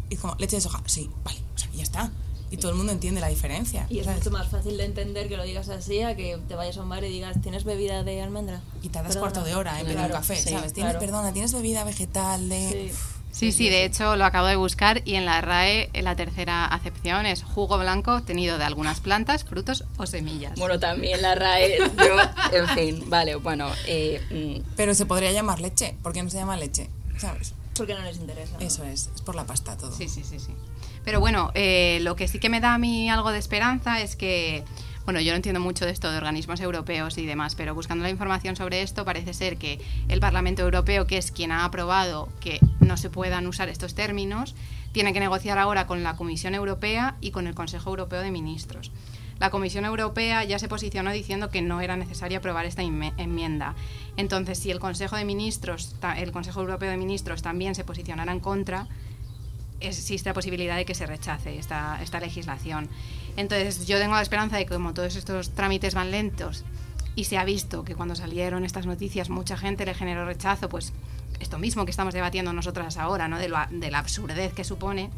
[0.09, 2.11] Y como, leche de soja, sí, vale, o sea, ya está.
[2.51, 3.87] Y todo el mundo entiende la diferencia.
[3.89, 4.19] Y es ¿sabes?
[4.19, 6.89] mucho más fácil de entender que lo digas así a que te vayas a un
[6.89, 8.59] bar y digas, ¿tienes bebida de almendra?
[8.83, 9.31] Y tardas Perdona.
[9.31, 10.73] cuarto de hora en pedir un café, sí, ¿sabes?
[10.73, 11.05] ¿Tienes, claro.
[11.05, 12.91] perdona, ¿tienes bebida vegetal de...?
[12.91, 12.97] Sí.
[13.31, 17.25] Sí, sí, de hecho lo acabo de buscar y en la RAE la tercera acepción
[17.25, 20.59] es jugo blanco obtenido de algunas plantas, frutos o semillas.
[20.59, 24.21] Bueno, también la RAE, yo, en fin, vale, bueno, eh,
[24.59, 25.95] mm, Pero se podría llamar leche.
[26.03, 26.89] ¿Por qué no se llama leche?
[27.17, 27.53] ¿Sabes?
[27.75, 28.57] Porque no les interesa.
[28.59, 28.65] ¿no?
[28.65, 29.95] Eso es, es por la pasta todo.
[29.95, 30.53] Sí, sí, sí, sí.
[31.03, 34.15] Pero bueno, eh, lo que sí que me da a mí algo de esperanza es
[34.15, 34.63] que,
[35.05, 38.09] bueno, yo no entiendo mucho de esto de organismos europeos y demás, pero buscando la
[38.09, 42.59] información sobre esto parece ser que el Parlamento Europeo, que es quien ha aprobado que
[42.79, 44.55] no se puedan usar estos términos,
[44.91, 48.91] tiene que negociar ahora con la Comisión Europea y con el Consejo Europeo de Ministros.
[49.39, 53.73] La Comisión Europea ya se posicionó diciendo que no era necesario aprobar esta enmienda.
[54.15, 58.39] Entonces, si el Consejo de Ministros, el Consejo Europeo de Ministros también se posicionara en
[58.39, 58.87] contra,
[59.81, 62.89] existe la posibilidad de que se rechace esta, esta legislación.
[63.37, 66.63] Entonces, yo tengo la esperanza de que como todos estos trámites van lentos
[67.15, 70.93] y se ha visto que cuando salieron estas noticias mucha gente le generó rechazo, pues
[71.39, 73.37] esto mismo que estamos debatiendo nosotras ahora, ¿no?
[73.37, 75.09] de, la absurdez que supone,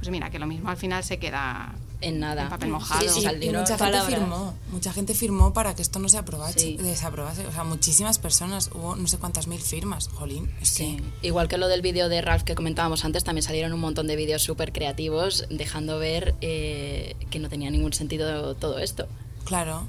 [0.00, 2.44] pues mira, que lo mismo al final se queda en nada.
[2.44, 3.00] En papel mojado.
[3.02, 6.16] Sí, sí, Y salieron mucha gente firmó, mucha gente firmó para que esto no se
[6.16, 6.76] aprobase, Sí.
[6.78, 7.46] desaprobase.
[7.46, 10.50] O sea, muchísimas personas, hubo no sé cuántas mil firmas, jolín.
[10.62, 10.96] Es Sí.
[11.20, 14.06] que Igual que lo del vídeo de Ralph que comentábamos antes, también salieron un montón
[14.06, 19.06] de vídeos súper creativos dejando ver eh, que no tenía ningún sentido todo esto.
[19.44, 19.82] Claro.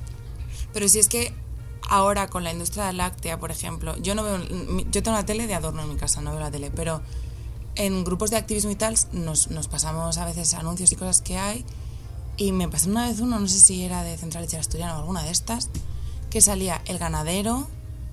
[0.74, 1.34] Pero si es que
[1.90, 4.38] ahora con la industria láctea, por ejemplo, yo no veo,
[4.92, 7.02] yo tengo una tele de adorno en mi casa, no veo la tele, pero
[7.86, 11.38] en grupos de activismo y tal nos, nos pasamos a veces anuncios y cosas que
[11.38, 11.66] hay
[12.38, 15.00] y me pasó una vez uno, no sé si era de Central Lechera Asturiana o
[15.00, 15.70] alguna de estas,
[16.30, 17.68] que salía el ganadero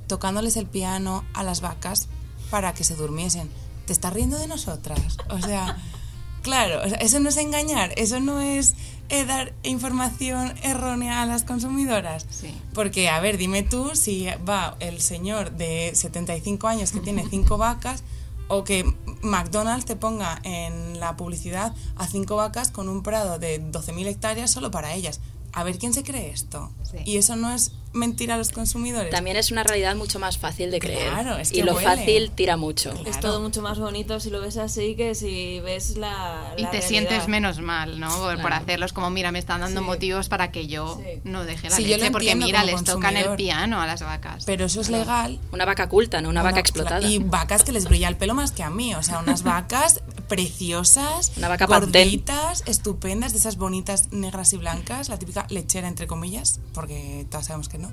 [0.07, 2.09] tocándoles el piano a las vacas
[2.51, 3.51] para que se durmiesen.
[3.87, 5.19] ¿Te estás riendo de nosotras?
[5.31, 5.77] O sea,
[6.43, 8.75] claro, eso no es engañar, eso no es
[9.11, 12.27] eh, dar información errónea a las consumidoras?
[12.31, 12.55] Sí.
[12.75, 17.57] Porque, a ver, dime tú si va el señor de 75 años que tiene cinco
[17.57, 18.03] vacas
[18.49, 23.63] o que McDonald's te ponga en la publicidad a cinco vacas con un prado de
[23.63, 25.21] 12.000 hectáreas solo para ellas.
[25.59, 26.71] A ver quién se cree esto.
[26.89, 26.99] Sí.
[27.05, 29.11] Y eso no es mentir a los consumidores.
[29.11, 31.11] También es una realidad mucho más fácil de creer.
[31.11, 31.85] Claro, es y que lo huele.
[31.87, 32.91] fácil tira mucho.
[32.93, 33.11] Claro.
[33.11, 36.53] Es todo mucho más bonito si lo ves así que si ves la.
[36.57, 36.87] Y te realidad.
[36.89, 38.09] sientes menos mal, ¿no?
[38.41, 39.87] Por, hacerlos como, mira, me están dando Sí.
[39.87, 41.21] motivos para que yo Sí.
[41.25, 43.87] no deje la Sí, yo lo leche, porque entiendo mira, les tocan el piano a
[43.87, 44.45] las vacas.
[44.45, 45.41] Pero eso es legal.
[45.51, 47.01] Una vaca culta, no una vaca Bueno, explotada.
[47.05, 48.95] Y vacas que les brilla el pelo más que a mí.
[48.95, 55.09] O sea, unas vacas preciosas, Una vaca gorditas, estupendas, de esas bonitas negras y blancas,
[55.09, 57.91] la típica lechera entre comillas, porque todas sabemos que no.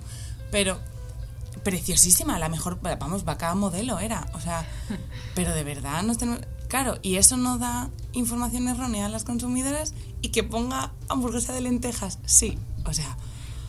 [0.52, 0.80] Pero
[1.64, 4.28] preciosísima, la mejor, vamos, vaca modelo era.
[4.34, 4.68] O sea,
[5.36, 6.42] pero de verdad nos tenemos...
[6.68, 11.62] Claro, y eso no da información errónea a las consumidoras y que ponga hamburguesa de
[11.62, 12.20] lentejas.
[12.26, 13.18] Sí, o sea,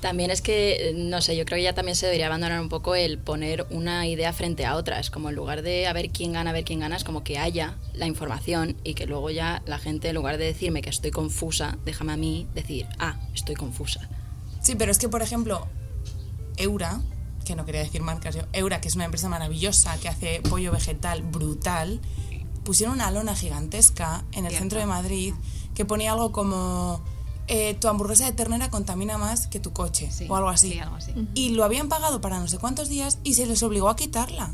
[0.00, 2.94] También es que, no sé, yo creo que ya también se debería abandonar un poco
[2.94, 5.00] el poner una idea frente a otra.
[5.00, 7.24] Es como en lugar de a ver quién gana, a ver quién gana, es como
[7.24, 10.90] que haya la información y que luego ya la gente, en lugar de decirme que
[10.90, 14.08] estoy confusa, déjame a mí decir, ah, estoy confusa.
[14.60, 15.66] Sí, pero es que, por ejemplo,
[16.56, 17.00] Eura,
[17.44, 20.72] que no quería decir marcas yo, Eura, que es una empresa maravillosa que hace pollo
[20.72, 22.00] vegetal brutal,
[22.64, 24.58] pusieron una lona gigantesca en el Cierto.
[24.58, 25.34] centro de Madrid
[25.74, 27.02] que ponía algo como
[27.48, 30.72] eh, tu hamburguesa de ternera contamina más que tu coche Sí, o algo así.
[30.72, 31.12] sí, algo así.
[31.34, 34.52] Y lo habían pagado para no sé cuántos días y se les obligó a quitarla.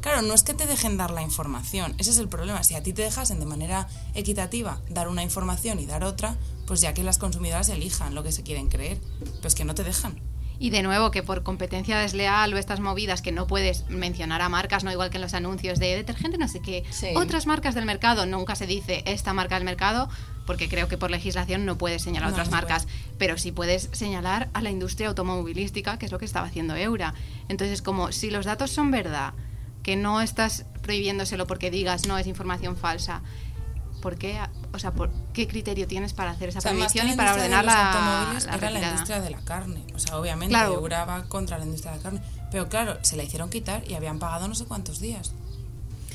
[0.00, 2.64] Claro, no es que te dejen dar la información, ese es el problema.
[2.64, 6.80] Si a ti te dejasen de manera equitativa dar una información y dar otra, pues
[6.80, 9.00] ya que las consumidoras elijan lo que se quieren creer,
[9.42, 10.20] pues que no te dejan.
[10.62, 14.48] Y de nuevo, que por competencia desleal o estas movidas que no puedes mencionar a
[14.48, 17.08] marcas, no igual que en los anuncios de detergente, no sé qué, Sí.
[17.16, 20.08] otras marcas del mercado, nunca se dice esta marca del mercado,
[20.46, 22.86] porque creo que por legislación no puedes señalar No, otras no marcas,
[23.18, 27.12] pero sí puedes señalar a la industria automovilística, que es lo que estaba haciendo Eura.
[27.48, 29.32] Entonces, como si los datos son verdad,
[29.82, 33.22] que no estás prohibiéndoselo porque digas no es información falsa,
[34.02, 34.38] ¿por qué,
[34.74, 37.60] o sea, por qué criterio tienes para hacer esa O sea, prohibición y para ordenar
[37.60, 39.82] de los la, automóviles la era la industria de la carne.
[39.94, 40.74] O sea, obviamente Claro.
[40.74, 42.20] Eura va contra la industria de la carne.
[42.50, 45.32] Pero claro, se la hicieron quitar y habían pagado no sé cuántos días.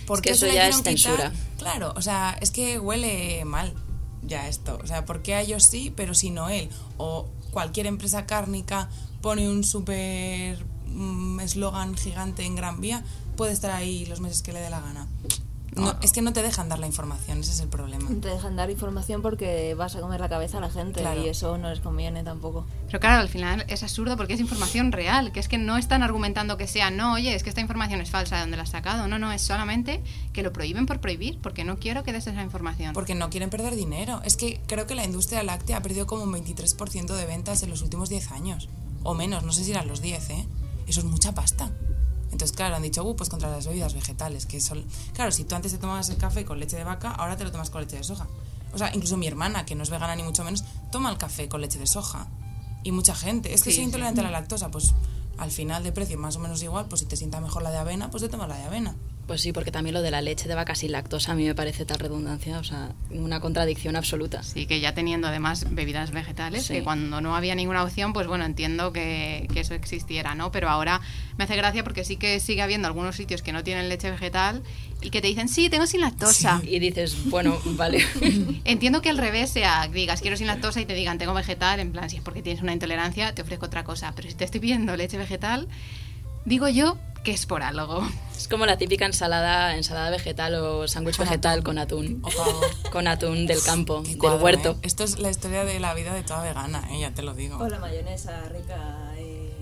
[0.06, 1.16] ¿Por Es que eso se la ya hicieron es quitar?
[1.18, 1.32] censura.
[1.58, 3.74] Claro, o sea, es que huele mal
[4.22, 4.78] ya esto.
[4.84, 6.70] O sea, ¿por qué a ellos sí, pero si no él?
[6.98, 8.90] O cualquier empresa cárnica
[9.22, 13.04] pone un súper mm, eslogan gigante en Gran Vía,
[13.36, 15.08] puede estar ahí los meses que le dé la gana.
[15.78, 18.08] No, es que no te dejan dar la información, ese es el problema.
[18.22, 21.22] Te dejan dar información porque vas a comer la cabeza a la gente Claro.
[21.24, 22.66] y eso no les conviene tampoco.
[22.88, 26.04] Pero claro, al final es absurdo porque es información real, que es que no están
[26.04, 28.70] argumentando que sea, no, oye, es que esta información es falsa, ¿de dónde la has
[28.70, 29.08] sacado?
[29.08, 30.02] No, no, es solamente
[30.34, 32.94] que lo prohíben por prohibir, porque no quiero que des esa información.
[32.94, 34.22] Porque no quieren perder dinero.
[34.24, 37.70] Es que creo que la industria láctea ha perdido como un 23% de ventas en
[37.70, 38.70] los últimos 10 años.
[39.04, 40.48] O menos, no sé si eran los 10, ¿eh?
[40.88, 41.70] Eso es mucha pasta.
[42.38, 44.86] Entonces, claro, han dicho, uh, pues contra las bebidas vegetales, que son...
[45.14, 47.52] Claro, si tú antes te tomabas el café con leche de vaca, ahora te lo
[47.52, 48.28] tomas con leche de soja.
[48.74, 51.50] O sea, incluso mi hermana, que no es vegana ni mucho menos, toma el café
[51.50, 52.28] con leche de soja.
[52.84, 53.56] Y mucha gente.
[53.56, 53.86] Es que Sí, soy sí.
[53.86, 54.94] intolerante a la lactosa, pues
[55.40, 57.78] al final de precio más o menos igual, pues si te sienta mejor la de
[57.78, 58.96] avena, pues te tomas la de avena.
[59.28, 61.54] Pues sí, porque también lo de la leche de vaca sin lactosa a mí me
[61.54, 64.42] parece tal redundancia, o sea, una contradicción absoluta.
[64.42, 66.76] Sí, que ya teniendo además bebidas vegetales, Sí.
[66.76, 70.50] que cuando no había ninguna opción, pues bueno, entiendo que, que eso existiera, ¿no?
[70.54, 71.02] Pero ahora
[71.38, 74.64] me hace gracia porque sí que sigue habiendo algunos sitios que no tienen leche vegetal
[75.02, 76.62] y que te dicen, sí, tengo sin lactosa.
[76.64, 78.06] Y dices, bueno, vale.
[78.64, 81.92] Entiendo que al revés sea, digas quiero sin lactosa y te digan tengo vegetal, en
[81.92, 84.14] plan, si es porque tienes una intolerancia, te ofrezco otra cosa.
[84.16, 85.68] Pero si te estoy pidiendo leche vegetal,
[86.46, 88.08] digo yo que es por algo.
[88.38, 91.64] Es como la típica ensalada, ensalada vegetal o sándwich vegetal atún.
[91.64, 92.22] con atún.
[92.92, 94.72] Con atún del campo, Qué del cuadro, huerto.
[94.72, 94.78] ¿eh?
[94.84, 97.00] Esto es la historia de la vida de toda vegana, ¿eh?
[97.02, 97.58] ya te lo digo.
[97.58, 99.14] O la mayonesa rica.
[99.18, 99.54] eh,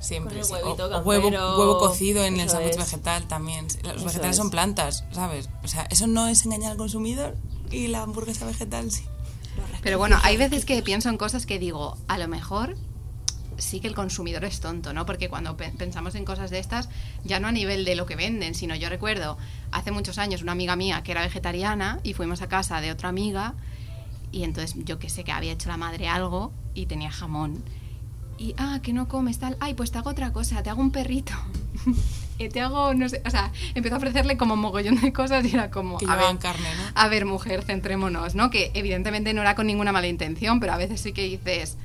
[0.00, 0.30] Siempre.
[0.34, 0.52] Con el sí.
[0.52, 3.66] huevito O- o huevo, huevo cocido en el sándwich vegetal también.
[3.82, 4.36] Los Eso vegetales es.
[4.36, 5.48] son plantas, ¿sabes?
[5.64, 7.34] O sea, eso no es engañar al consumidor
[7.70, 9.04] y la hamburguesa vegetal sí.
[9.82, 12.76] Pero bueno, hay veces que pienso en cosas que digo, a lo mejor
[13.58, 15.06] sí que el consumidor es tonto, ¿no?
[15.06, 16.88] Porque cuando pe- pensamos en cosas de estas,
[17.24, 19.38] ya no a nivel de lo que venden, sino yo recuerdo
[19.72, 23.08] hace muchos años una amiga mía que era vegetariana y fuimos a casa de otra
[23.08, 23.54] amiga
[24.32, 27.62] y entonces yo que sé que había hecho la madre algo y tenía jamón.
[28.38, 30.90] Y, ah, que no comes tal, ay, pues te hago otra cosa, te hago un
[30.90, 31.32] perrito.
[32.52, 35.70] te hago, no sé, o sea, empezó a ofrecerle como mogollón de cosas y era
[35.70, 36.82] como, Que a ver, carne, ¿no?
[36.94, 38.50] a ver, mujer, centrémonos, ¿no?
[38.50, 41.78] Que evidentemente no era con ninguna mala intención, pero a veces sí que dices,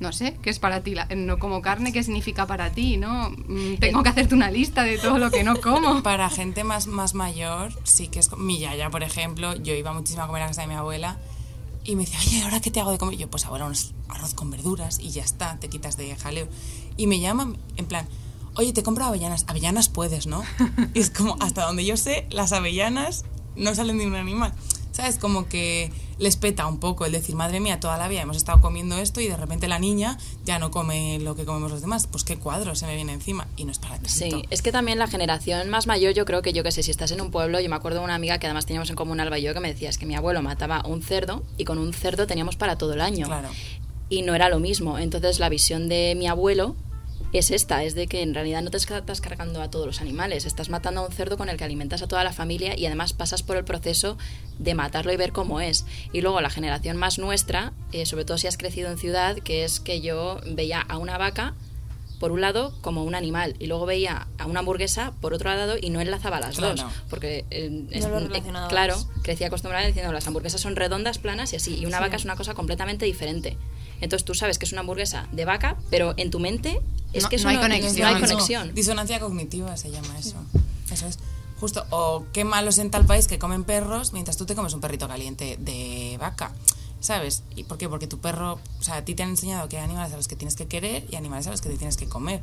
[0.00, 0.94] no sé, ¿qué es para ti?
[0.94, 2.96] La- no como carne, ¿qué significa para ti?
[2.96, 3.30] ¿No?
[3.30, 6.02] Mm, Tengo que hacerte una lista de todo lo que no como.
[6.02, 8.36] Para gente más, más mayor, sí que es...
[8.36, 11.18] Mi yaya, por ejemplo, yo iba muchísimo a comer a casa de mi abuela
[11.84, 13.14] Y me decía, oye, ¿ahora qué te hago de comer?
[13.14, 13.74] Y yo, pues ahora un
[14.08, 16.48] arroz con verduras y ya está, te quitas de jaleo.
[16.96, 18.06] Y me llaman en plan,
[18.56, 19.44] oye, te compro avellanas.
[19.48, 20.42] Avellanas puedes, ¿no?
[20.94, 23.24] Y es como, hasta donde yo sé, las avellanas
[23.56, 24.52] no salen de un animal.
[24.94, 25.18] ¿Sabes?
[25.18, 28.60] Como que les peta un poco el decir, madre mía, toda la vida hemos estado
[28.60, 32.06] comiendo esto y de repente la niña ya no come lo que comemos los demás.
[32.06, 34.08] Pues qué cuadro se me viene encima y no es para tanto.
[34.08, 36.92] Sí, es que también la generación más mayor, yo creo que yo que sé, si
[36.92, 39.18] estás en un pueblo, yo me acuerdo de una amiga que además teníamos en común
[39.18, 41.78] Alba y yo, que me decía, es que mi abuelo mataba un cerdo y con
[41.78, 43.26] un cerdo teníamos para todo el año.
[43.26, 43.48] Claro.
[44.08, 45.00] Y no era lo mismo.
[45.00, 46.76] Entonces la visión de mi abuelo
[47.38, 50.44] es esta, es de que en realidad no te estás cargando a todos los animales,
[50.44, 53.12] estás matando a un cerdo con el que alimentas a toda la familia y además
[53.12, 54.16] pasas por el proceso
[54.58, 55.84] de matarlo y ver cómo es.
[56.12, 59.64] Y luego la generación más nuestra, eh, sobre todo si has crecido en ciudad, que
[59.64, 61.54] es que yo veía a una vaca
[62.20, 65.74] por un lado como un animal y luego veía a una hamburguesa por otro lado
[65.78, 66.76] y no enlazaba las Claro.
[66.76, 68.68] dos porque eh, es- No eh, relacionabas.
[68.70, 72.04] claro crecí acostumbrada diciendo las hamburguesas son redondas planas y así y una Sí.
[72.04, 73.58] vaca es una cosa completamente diferente
[74.04, 76.80] entonces tú sabes que es una hamburguesa de vaca pero en tu mente
[77.12, 77.96] es No- que eso no hay no, conexión.
[78.02, 80.36] no hay No, conexión Disonancia cognitiva se llama eso.
[80.90, 81.18] Eso es.
[81.60, 81.86] Justo.
[81.90, 85.06] O qué malos en tal país que comen perros mientras tú te comes un perrito
[85.08, 86.52] caliente de vaca.
[87.00, 87.42] ¿Sabes?
[87.54, 87.88] ¿Y por qué?
[87.88, 90.26] Porque tu perro, o sea, a ti te han enseñado que hay animales a los
[90.26, 92.42] que tienes que querer y animales a los que te tienes que comer.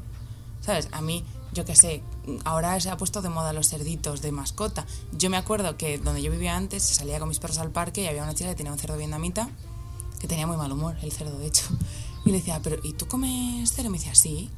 [0.61, 0.87] ¿Sabes?
[0.91, 2.01] A mí, yo qué sé,
[2.45, 4.85] ahora se ha puesto de moda los cerditos de mascota.
[5.17, 8.07] Yo me acuerdo que donde yo vivía antes, salía con mis perros al parque y
[8.07, 9.49] había una chica que tenía un cerdo vietnamita
[10.21, 11.65] que tenía muy mal humor, el cerdo, de hecho.
[12.23, 13.87] Y le decía, pero ¿y tú comes cerdo?
[13.87, 14.51] Y me decía, sí.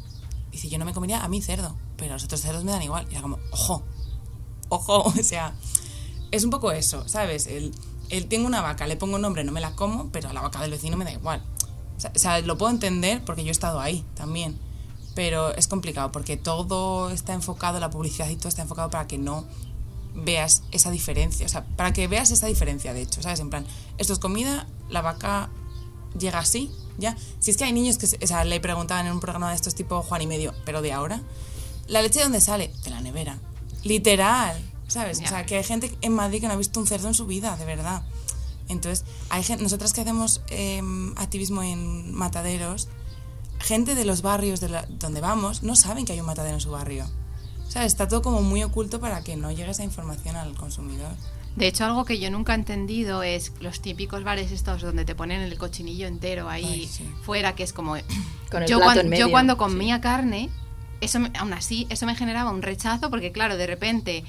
[0.50, 2.72] Y dice, yo no me comería a mí cerdo, pero a los otros cerdos me
[2.72, 3.08] dan igual.
[3.10, 3.82] Y era como, ojo,
[4.68, 5.56] ojo, o sea,
[6.32, 7.48] es un poco eso, ¿sabes?
[7.48, 7.74] El,
[8.10, 10.62] el tengo una vaca, le pongo nombre, no me la como, pero a la vaca
[10.62, 11.42] del vecino me da igual.
[11.96, 14.60] O sea, lo puedo entender porque yo he estado ahí también,
[15.16, 19.18] pero es complicado porque todo está enfocado, la publicidad y todo está enfocado para que
[19.18, 19.46] no
[20.16, 23.40] veas esa diferencia, o sea, para que veas esa diferencia, de hecho, ¿sabes?
[23.40, 23.66] En plan,
[23.98, 25.50] esto es comida, la vaca
[26.18, 27.18] llega así, ¿ya?
[27.40, 29.74] Si es que hay niños que, o sea, le preguntaban en un programa de estos
[29.76, 31.22] tipo Juan y medio, pero de ahora,
[31.88, 32.72] ¿la leche de dónde sale?
[32.84, 33.40] De la nevera.
[33.84, 34.56] Literal,
[34.88, 35.20] ¿sabes?
[35.20, 37.26] O sea, que hay gente en Madrid que no ha visto un cerdo en su
[37.26, 38.04] vida, de verdad.
[38.70, 42.88] Entonces, hay gente, nosotras que hacemos em, activismo en mataderos,
[43.60, 46.62] gente de los barrios de la- donde vamos no saben que hay un matadero en
[46.62, 47.06] su barrio.
[47.74, 51.10] O sea, está todo como muy oculto para que no llegue esa información al consumidor.
[51.56, 55.16] De hecho, algo que yo nunca he entendido es los típicos bares estos donde te
[55.16, 57.04] ponen el cochinillo entero ahí Ay, sí.
[57.24, 57.96] fuera, que es como...
[58.52, 59.58] Con el yo, plato cuan- en medio, yo cuando sí.
[59.58, 60.52] comía carne,
[61.02, 64.24] eso aún así, eso me generaba un rechazo porque, claro, de repente...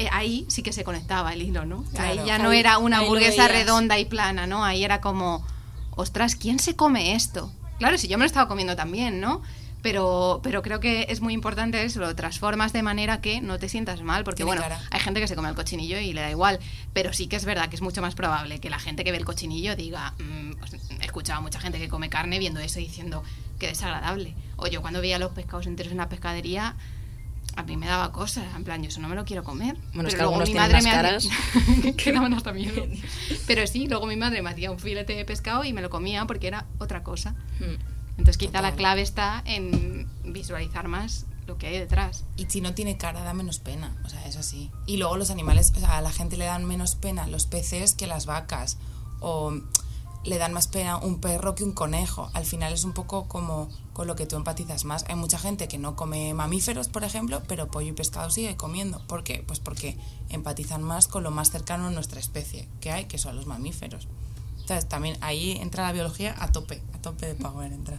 [0.00, 1.84] eh, ahí sí que se conectaba el hilo, ¿no?
[1.92, 2.20] Claro.
[2.20, 4.64] ahí ya no Ahí- era una hamburguesa redonda y plana, ¿no?
[4.64, 5.46] Ahí era como,
[5.92, 7.52] ostras, ¿quién se come esto?
[7.78, 9.40] Claro, si yo me lo estaba comiendo también, ¿no?
[9.86, 13.68] Pero, pero creo que es muy importante eso, lo transformas de manera que no te
[13.68, 14.80] sientas mal, porque Tiene bueno, cara.
[14.90, 16.58] hay gente que se come el cochinillo y le da igual,
[16.92, 19.18] pero sí que es verdad que es mucho más probable que la gente que ve
[19.18, 22.80] el cochinillo diga, mm, pues, he escuchado a mucha gente que come carne viendo eso
[22.80, 23.22] y diciendo
[23.60, 24.34] que desagradable.
[24.56, 26.74] O yo cuando veía los pescados enteros en la pescadería,
[27.54, 29.76] a mí me daba cosas, en plan, yo eso no me lo quiero comer.
[29.94, 31.28] Bueno, es que Pero luego mi madre me caras.
[31.28, 31.94] hacía...
[31.96, 32.84] que daban hasta miedo.
[33.46, 36.24] Pero sí, luego mi madre me hacía un filete de pescado y me lo comía
[36.24, 37.36] porque era otra cosa.
[37.60, 37.95] Mm.
[38.18, 42.24] Entonces quizá la clave está en visualizar más lo que hay detrás.
[42.36, 43.96] Y si no tiene cara, da menos pena.
[44.04, 44.70] O sea, es así.
[44.86, 47.94] Y luego los animales, o sea, a la gente le dan menos pena los peces
[47.94, 48.78] que las vacas.
[49.20, 49.52] O
[50.24, 52.30] le dan más pena un perro que un conejo.
[52.34, 55.04] Al final es un poco como con lo que tú empatizas más.
[55.08, 59.00] Hay mucha gente que no come mamíferos, por ejemplo, pero pollo y pescado sigue comiendo.
[59.06, 59.44] ¿Por qué?
[59.46, 59.96] Pues porque
[60.28, 64.08] empatizan más con lo más cercano a nuestra especie que hay, que son los mamíferos.
[64.66, 67.98] Entonces, también ahí entra la biología a tope, a tope de power entra.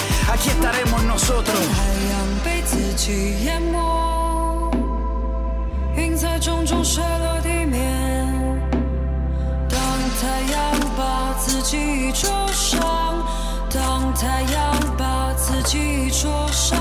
[0.31, 1.75] 当太
[2.09, 2.13] 阳
[2.43, 4.71] 被自己淹没，
[5.95, 8.59] 云在重重摔落地面。
[9.69, 9.79] 当
[10.21, 12.79] 太阳把自己灼伤，
[13.69, 16.79] 当太阳把自己灼伤，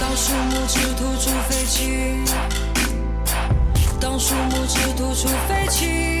[0.00, 2.24] 当树木只吐出废气，
[4.00, 6.13] 当树木只吐出废气，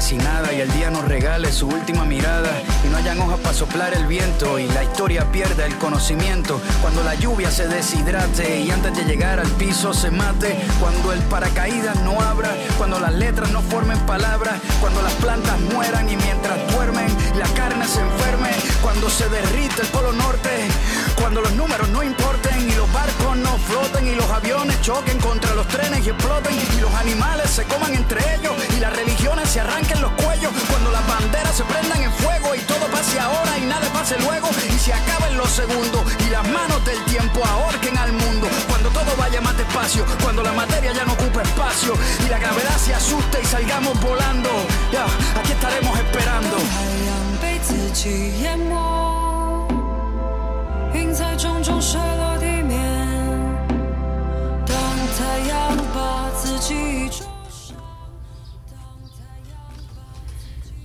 [0.00, 4.06] y el día nos regale su última mirada y no hayan hojas para soplar el
[4.06, 6.60] viento y la historia pierda el conocimiento.
[6.80, 10.56] Cuando la lluvia se deshidrate y antes de llegar al piso se mate.
[10.78, 16.08] Cuando el paracaídas no abra, cuando las letras no formen palabras, cuando las plantas mueran
[16.08, 17.08] y mientras duermen
[17.38, 18.50] la carne se enferme.
[18.82, 20.68] Cuando se derrite el polo norte,
[21.16, 25.54] cuando los números no importen y los barcos no floten y los aviones choquen contra
[25.54, 29.60] los trenes y exploten y los animales se coman entre ellos y las religiones se
[29.60, 30.52] arranquen los cuellos.
[30.68, 34.48] Cuando las banderas se prendan en fuego y todo pase ahora y nada pase luego
[34.68, 38.48] y se acaben los segundos y las manos del tiempo ahorquen al mundo.
[38.68, 42.76] Cuando todo vaya más despacio, cuando la materia ya no ocupe espacio y la gravedad
[42.78, 44.50] se asuste y salgamos volando.
[44.92, 45.04] Ya,
[45.38, 46.56] aquí estaremos esperando.
[47.88, 49.66] 被自己淹没，
[50.92, 52.27] 云彩重重摔落。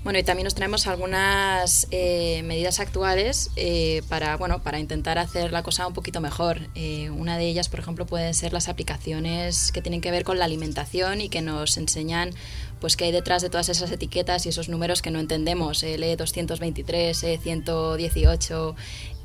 [0.03, 5.53] Bueno, y también nos traemos algunas eh, medidas actuales eh, para, bueno, para intentar hacer
[5.53, 6.59] la cosa un poquito mejor.
[6.75, 10.39] Eh, una de ellas, por ejemplo, pueden ser las aplicaciones que tienen que ver con
[10.39, 12.31] la alimentación y que nos enseñan
[12.81, 16.03] pues qué hay detrás de todas esas etiquetas y esos números que no entendemos, el
[16.03, 18.75] E223, E118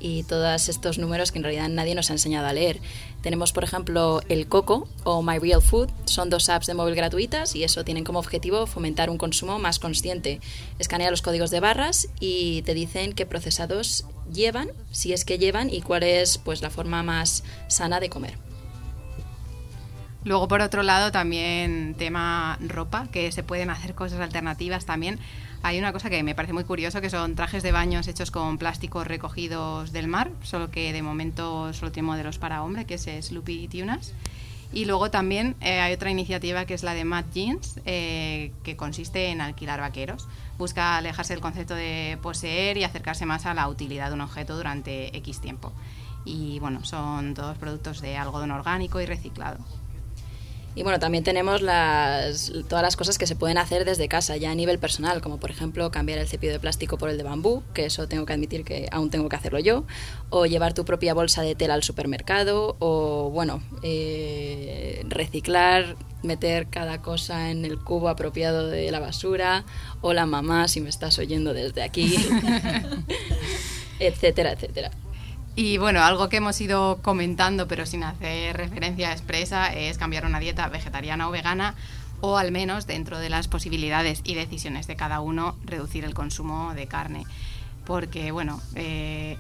[0.01, 2.81] y todos estos números que en realidad nadie nos ha enseñado a leer.
[3.23, 7.55] Tenemos, por ejemplo, el Coco o My Real Food, son dos apps de móvil gratuitas
[7.57, 10.41] y eso tienen como objetivo fomentar un consumo más consciente.
[10.79, 15.71] Escanea los códigos de barras y te dicen qué procesados llevan, si es que llevan
[15.71, 18.49] y cuál es pues la forma más sana de comer.
[20.25, 25.19] Luego, por otro lado, también tema ropa, que se pueden hacer cosas alternativas también.
[25.63, 28.59] Hay una cosa que me parece muy curioso, que son trajes de baños hechos con
[28.59, 33.09] plásticos recogidos del mar, solo que de momento solo tiene modelos para hombre, que es
[33.27, 34.15] Sloopy Tunas.
[34.73, 38.77] Y luego también eh, hay otra iniciativa que es la de Mad Jeans, eh, que
[38.77, 40.29] consiste en alquilar vaqueros.
[40.59, 44.57] Busca alejarse del concepto de poseer y acercarse más a la utilidad de un objeto
[44.57, 45.73] durante X tiempo.
[46.25, 49.59] Y bueno, son todos productos de algodón orgánico y reciclado.
[50.75, 54.51] Y bueno, también tenemos las, todas las cosas que se pueden hacer desde casa, ya
[54.51, 57.65] a nivel personal, como por ejemplo cambiar el cepillo de plástico por el de bambú,
[57.75, 59.85] que eso tengo que admitir que aún tengo que hacerlo yo,
[60.31, 67.03] o llevar tu propia bolsa de tela al supermercado, o bueno, eh, reciclar, meter cada
[67.03, 69.65] cosa en el cubo apropiado de la basura,
[70.01, 72.15] o la mamá si me estás oyendo desde aquí,
[73.99, 74.91] etcétera, etcétera.
[75.59, 80.39] Y bueno, algo que hemos ido comentando, pero sin hacer referencia expresa, es cambiar una
[80.39, 81.75] dieta vegetariana o vegana,
[82.21, 86.75] o al menos dentro de las posibilidades y decisiones de cada uno, reducir el consumo
[86.75, 87.25] de carne.
[87.85, 89.37] Porque, bueno, eh,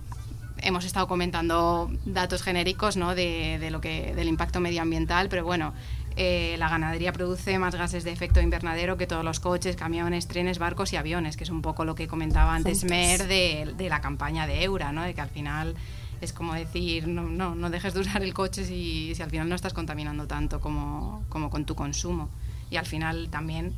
[0.57, 3.14] hemos estado comentando datos genéricos ¿no?
[3.14, 5.73] de, de lo que, del impacto medioambiental, pero bueno,
[6.16, 10.59] eh, la ganadería produce más gases de efecto invernadero que todos los coches, camiones, trenes,
[10.59, 12.83] barcos y aviones, que es un poco lo que comentaba antes.
[12.83, 15.03] Mer de, de la campaña de Eura, ¿no?
[15.03, 15.77] de que al final
[16.21, 19.49] es como decir, no, no, no dejes de usar el coche si, si al final
[19.49, 22.29] no estás contaminando tanto como, como con tu consumo.
[22.71, 23.75] Y al final también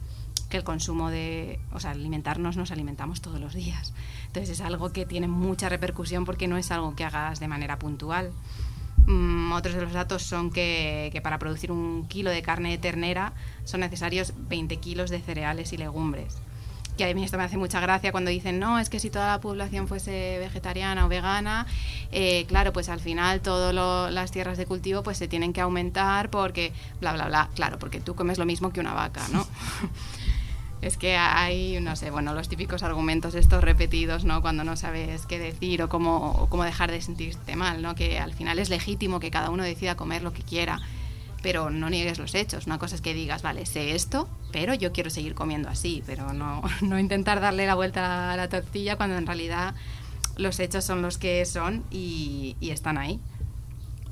[0.49, 3.95] que el consumo de, o sea, alimentarnos nos alimentamos todos los días.
[4.27, 7.79] Entonces es algo que tiene mucha repercusión porque no es algo que hagas de manera
[7.79, 8.33] puntual.
[9.07, 12.79] Mm, otros de los datos son que, que para producir un kilo de carne de
[12.79, 13.33] ternera
[13.65, 16.37] son necesarios 20 kilos de cereales y legumbres.
[17.01, 19.27] Que a mí esto me hace mucha gracia cuando dicen, no, es que si toda
[19.27, 21.67] la población fuese vegetariana o vegana,
[22.13, 26.29] eh, claro, pues al final todas las tierras de cultivo pues se tienen que aumentar
[26.29, 27.49] porque, bla, bla, bla.
[27.55, 29.47] Claro, porque tú comes lo mismo que una vaca, ¿no?
[30.83, 34.43] Es que hay, no sé, bueno, los típicos argumentos estos repetidos, ¿no?
[34.43, 37.95] Cuando no sabes qué decir o cómo, o cómo dejar de sentirte mal, ¿no?
[37.95, 40.81] Que al final es legítimo que cada uno decida comer lo que quiera,
[41.43, 42.67] pero no niegues los hechos.
[42.67, 46.33] Una cosa es que digas, vale, sé esto, pero yo quiero seguir comiendo así, pero
[46.33, 49.75] no, no intentar darle la vuelta a la tortilla cuando en realidad
[50.37, 53.21] los hechos son los que son y, y están ahí.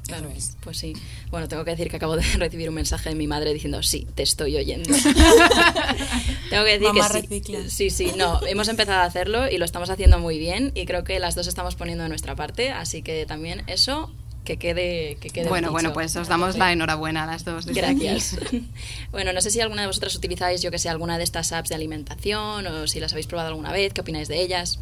[0.09, 0.31] Claro,
[0.63, 0.95] pues sí.
[1.31, 4.07] Bueno, tengo que decir que acabo de recibir un mensaje de mi madre diciendo, sí,
[4.15, 4.89] te estoy oyendo.
[6.51, 7.21] tengo que decir Mamá que sí.
[7.21, 7.69] recicla.
[7.69, 11.05] Sí, sí, no, hemos empezado a hacerlo y lo estamos haciendo muy bien y creo
[11.05, 14.11] que las dos estamos poniendo de nuestra parte, así que también eso,
[14.49, 15.73] que quede, que quede Bueno, dicho.
[15.73, 17.67] bueno, pues os damos la enhorabuena a las dos.
[17.67, 18.39] desde Gracias.
[18.41, 18.67] aquí.
[19.13, 21.69] bueno, no sé si alguna de vosotras utilizáis, yo que sé, alguna de estas apps
[21.69, 24.81] de alimentación o si las habéis probado alguna vez, ¿qué opináis de ellas?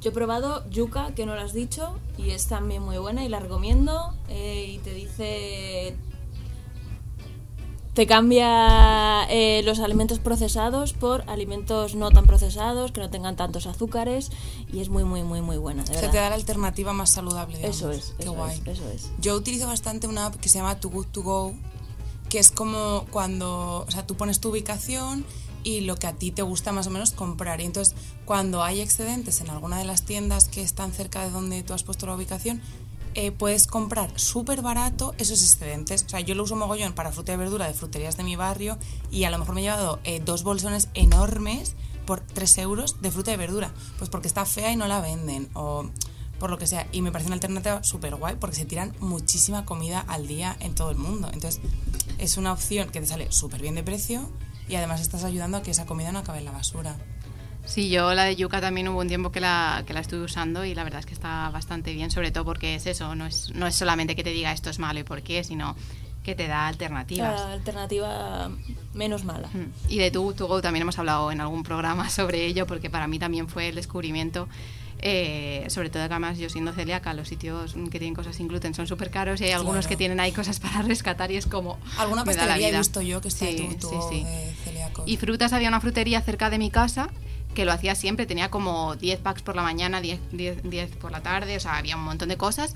[0.00, 3.28] Yo he probado Yuka, que no lo has dicho, y es también muy buena y
[3.28, 4.14] la recomiendo.
[4.28, 5.94] eh, y te dice.
[8.00, 13.66] Te cambia eh, los alimentos procesados por alimentos no tan procesados, que no tengan tantos
[13.66, 14.30] azúcares,
[14.72, 15.82] y es muy, muy, muy, muy buena.
[15.82, 16.10] De Se verdad.
[16.10, 17.58] te da la alternativa más saludable.
[17.58, 17.76] digamos.
[17.76, 18.58] Eso es, Qué eso guay.
[18.64, 19.10] es, eso es.
[19.18, 21.54] Yo utilizo bastante una app que se llama Too Good To Go,
[22.30, 25.26] que es como cuando, o sea, tú pones tu ubicación
[25.62, 27.60] y lo que a ti te gusta más o menos comprar.
[27.60, 27.94] Y entonces,
[28.24, 31.82] cuando hay excedentes en alguna de las tiendas que están cerca de donde tú has
[31.82, 32.62] puesto la ubicación,
[33.14, 36.04] eh, puedes comprar súper barato esos excedentes.
[36.06, 38.78] O sea, yo lo uso mogollón para fruta y verdura de fruterías de mi barrio
[39.10, 41.74] y a lo mejor me he llevado eh, dos bolsones enormes
[42.06, 43.72] por 3 euros de fruta y verdura.
[43.98, 45.88] Pues porque está fea y no la venden o
[46.38, 46.88] por lo que sea.
[46.92, 50.74] Y me parece una alternativa súper guay porque se tiran muchísima comida al día en
[50.74, 51.28] todo el mundo.
[51.32, 51.60] Entonces
[52.18, 54.28] es una opción que te sale súper bien de precio
[54.68, 56.96] y además estás ayudando a que esa comida no acabe en la basura.
[57.64, 60.64] Sí, yo la de yuca también hubo un tiempo que la, que la estuve usando
[60.64, 63.52] y la verdad es que está bastante bien, sobre todo porque es eso, no es,
[63.54, 65.76] no es solamente que te diga esto es malo y por qué, sino
[66.24, 67.40] que te da alternativas.
[67.40, 68.50] La alternativa
[68.92, 69.48] menos mala.
[69.48, 69.72] Mm.
[69.88, 73.18] Y de To Go también hemos hablado en algún programa sobre ello, porque para mí
[73.18, 74.48] también fue el descubrimiento,
[75.02, 78.74] eh, sobre todo que además yo siendo celíaca, los sitios que tienen cosas sin gluten
[78.74, 79.88] son súper caros y hay algunos Claro.
[79.90, 81.78] que tienen ahí cosas para rescatar y es como...
[81.98, 84.24] Alguna pastelería he visto yo que está Sí, de sí, sí.
[84.24, 85.08] de celíacos.
[85.08, 87.08] Y frutas, había una frutería cerca de mi casa
[87.54, 91.10] que lo hacía siempre, tenía como 10 packs por la mañana, 10, 10, 10 por
[91.10, 92.74] la tarde, o sea, había un montón de cosas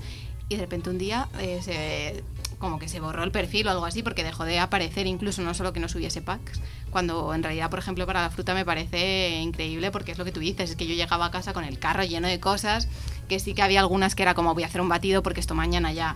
[0.49, 2.23] y de repente un día eh,
[2.59, 5.53] como que se borró el perfil o algo así porque dejó de aparecer incluso no
[5.53, 6.61] solo que no subiese packs,
[6.91, 10.31] cuando en realidad, por ejemplo, para la fruta me parece increíble porque es lo que
[10.31, 12.87] tú dices, es que yo llegaba a casa con el carro lleno de cosas,
[13.27, 15.55] que sí que había algunas que era como voy a hacer un batido porque esto
[15.55, 16.15] mañana ya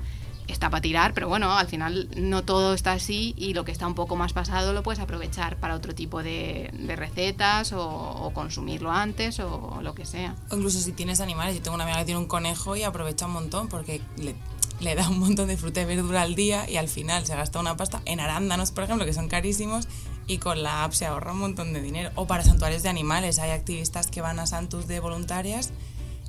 [0.51, 3.87] está para tirar, pero bueno, al final no todo está así y lo que está
[3.87, 9.39] un poco más pasado lo puedes aprovechar para otro tipo de, recetas o, consumirlo antes
[9.39, 10.35] o lo que sea.
[10.51, 13.33] Incluso si tienes animales, yo tengo una amiga que tiene un conejo y aprovecha un
[13.33, 14.35] montón porque le,
[14.79, 17.59] le da un montón de fruta y verdura al día y al final se gasta
[17.59, 19.87] una pasta en arándanos, por ejemplo, que son carísimos
[20.27, 22.11] y con la app se ahorra un montón de dinero.
[22.15, 25.71] O para santuarios de animales, hay activistas que van a santus de voluntarias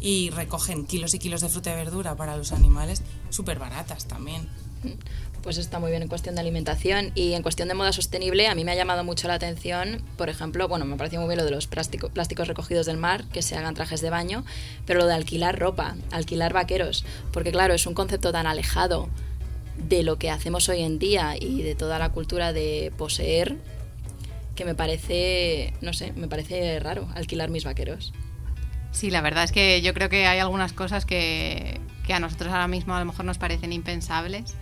[0.00, 4.48] y recogen kilos y kilos de fruta y verdura para los animales, súper baratas también.
[5.42, 8.54] Pues está muy bien en cuestión de alimentación y en cuestión de moda sostenible a
[8.54, 11.44] mí me ha llamado mucho la atención, por ejemplo, bueno, me pareció muy bien lo
[11.44, 14.44] de los plástico- plásticos recogidos del mar, que se hagan trajes de baño,
[14.86, 19.08] pero lo de alquilar ropa, alquilar vaqueros, porque claro, es un concepto tan alejado
[19.88, 23.56] de lo que hacemos hoy en día y de toda la cultura de poseer
[24.54, 28.12] que me parece, no sé, me parece raro alquilar mis vaqueros.
[28.92, 32.52] Sí, la verdad es que yo creo que hay algunas cosas que, que a nosotros
[32.52, 34.54] ahora mismo a lo mejor nos parecen impensables,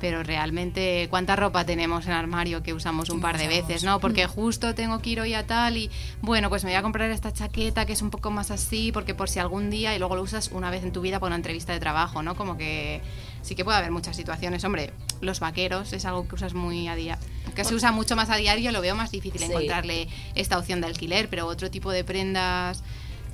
[0.00, 4.00] pero realmente cuánta ropa tenemos en armario que usamos un par de veces, ¿no?
[4.00, 7.10] Porque justo tengo que ir hoy a tal y bueno, pues me voy a comprar
[7.10, 10.16] esta chaqueta que es un poco más así, porque por si algún día y luego
[10.16, 12.36] lo usas una vez en tu vida para una entrevista de trabajo, ¿no?
[12.36, 13.00] Como que
[13.42, 14.62] sí que puede haber muchas situaciones.
[14.64, 17.18] Hombre, los vaqueros es algo que usas muy a día,
[17.54, 19.46] que se usa mucho más a diario, lo veo más difícil Sí.
[19.46, 22.82] encontrarle esta opción de alquiler, pero otro tipo de prendas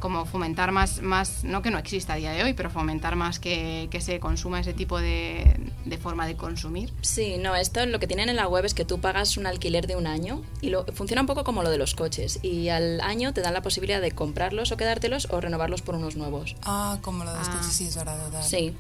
[0.01, 3.39] como fomentar más, más, no que no exista a día de hoy, pero fomentar más
[3.39, 6.93] que, que se consuma ese tipo de, de forma de consumir.
[7.03, 9.87] Sí, no, esto lo que tienen en la web es que tú pagas un alquiler
[9.87, 13.01] de un año y lo, funciona un poco como lo de los coches y al
[13.03, 16.57] año te dan la posibilidad de comprarlos o quedártelos o renovarlos por unos nuevos.
[16.65, 17.53] Ah, como lo de los Ah.
[17.59, 18.43] coches, sí, es verdad, total.
[18.43, 18.75] Sí.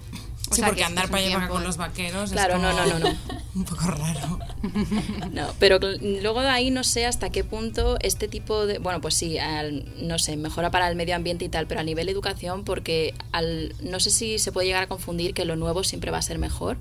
[0.51, 2.70] O Sí, sea, porque que andar para allá con de- los vaqueros Claro, es no,
[2.72, 3.16] como no, no, no.
[3.55, 4.38] un poco raro.
[5.32, 5.78] No, pero
[6.22, 8.78] luego de ahí no sé hasta qué punto este tipo de...
[8.78, 11.84] Bueno, pues sí, al- no sé, mejora para el medio ambiente y tal, pero a
[11.84, 15.84] nivel educación porque al, no sé si se puede llegar a confundir que lo nuevo
[15.84, 16.76] siempre va a ser mejor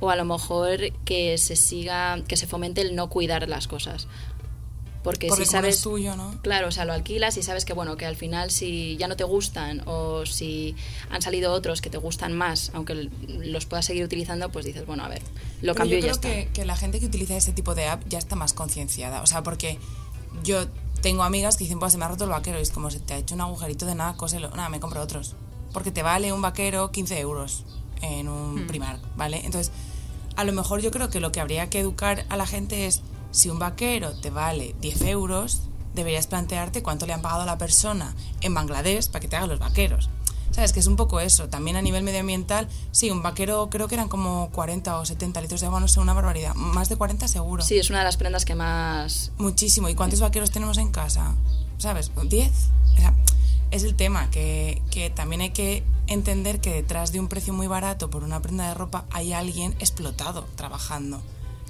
[0.00, 4.06] o a lo mejor que se siga, que se fomente el no cuidar las cosas.
[5.08, 5.80] Porque Porque si no es sabes...
[5.82, 6.34] tuyo, ¿no?
[6.42, 9.16] Claro, o sea, lo alquilas y sabes que bueno, que al final si ya no
[9.16, 10.76] te gustan o si
[11.08, 15.04] han salido otros que te gustan más, aunque los puedas seguir utilizando, pues dices, bueno,
[15.04, 15.22] a ver,
[15.62, 16.50] lo Pero cambio y yo ya creo está.
[16.50, 19.22] que, que la gente que utiliza ese tipo de app ya está más concienciada.
[19.22, 19.78] O sea, porque
[20.44, 20.66] yo
[21.00, 22.58] tengo amigas que dicen, pues se me ha roto el vaquero.
[22.58, 24.50] Y es como, se te ha hecho un agujerito de nada, cóselo.
[24.50, 25.34] Nada, me compro otros.
[25.72, 27.64] Porque te vale un vaquero 15 euros
[28.02, 29.40] en un Primark, ¿vale?
[29.44, 29.72] Entonces,
[30.36, 33.02] a lo mejor yo creo que lo que habría que educar a la gente es,
[33.30, 35.62] si un vaquero te vale 10 euros,
[35.94, 39.46] deberías plantearte cuánto le han pagado a la persona en Bangladesh para que te haga
[39.46, 40.10] los vaqueros.
[40.50, 40.72] ¿Sabes?
[40.72, 41.48] Que es un poco eso.
[41.48, 45.60] También a nivel medioambiental, sí, un vaquero creo que eran como 40 o 70 litros
[45.60, 46.54] de agua, no sé, una barbaridad.
[46.54, 47.62] Más de 40 seguro.
[47.62, 49.30] Sí, es una de las prendas que más...
[49.38, 49.88] Muchísimo.
[49.88, 51.34] ¿Y cuántos vaqueros tenemos en casa?
[51.76, 52.12] ¿Sabes?
[52.14, 52.50] ¿10?
[52.94, 53.14] O sea,
[53.70, 57.66] es el tema, que, que también hay que entender que detrás de un precio muy
[57.66, 61.20] barato por una prenda de ropa hay alguien explotado trabajando.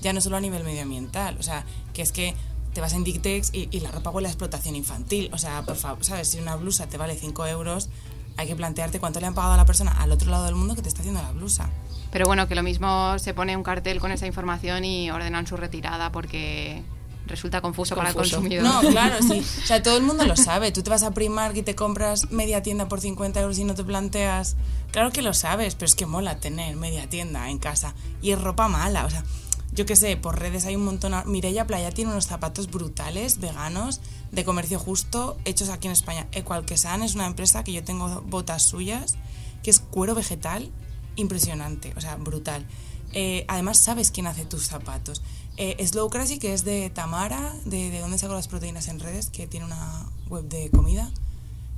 [0.01, 2.35] Ya no solo a nivel medioambiental, o sea, que es que
[2.75, 5.31] te vas a Inditex y, y la ropa huele a explotación infantil.
[5.33, 6.29] O sea, por favor, ¿sabes?
[6.29, 7.89] Si una blusa te vale 5 euros,
[8.37, 10.75] hay que plantearte cuánto le han pagado a la persona al otro lado del mundo
[10.77, 11.71] que te está haciendo la blusa.
[12.13, 15.57] Pero bueno, que lo mismo se pone un cartel con esa información y ordenan su
[15.57, 16.83] retirada porque
[17.27, 18.37] resulta confuso, para el Confuso.
[18.37, 18.65] consumidor.
[18.65, 19.41] No, claro, sí.
[19.41, 20.73] O sea, todo el mundo lo sabe.
[20.73, 23.75] Tú te vas a Primark y te compras media tienda por 50 euros y no
[23.75, 24.57] te planteas.
[24.93, 27.95] Claro que lo sabes, pero es que mola tener media tienda en casa.
[28.23, 29.25] Y es ropa mala, o sea,
[29.79, 31.15] yo qué sé, por redes hay un montón.
[31.27, 34.01] Mireia Playa tiene unos zapatos brutales, veganos,
[34.33, 36.27] de comercio justo, hechos aquí en España.
[36.33, 39.17] Equalquesan es una empresa que yo tengo botas suyas,
[39.63, 40.73] que es cuero vegetal
[41.15, 42.67] impresionante, o sea, brutal.
[43.13, 45.23] Eh, además, sabes quién hace tus zapatos.
[45.57, 49.31] Eh, Slow Crazy, que es de Tamara, de, de dónde saco las proteínas en redes,
[49.31, 51.09] que tiene una web de comida,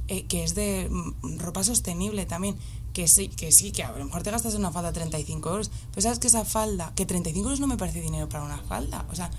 [0.08, 2.56] eh, que es de mm, ropa sostenible también.
[3.00, 6.02] Que sí, que sí, que a lo mejor te gastas una falda 35 euros, pero
[6.02, 9.14] sabes que esa falda, que 35 euros no me parece dinero para una falda, o
[9.14, 9.30] sea,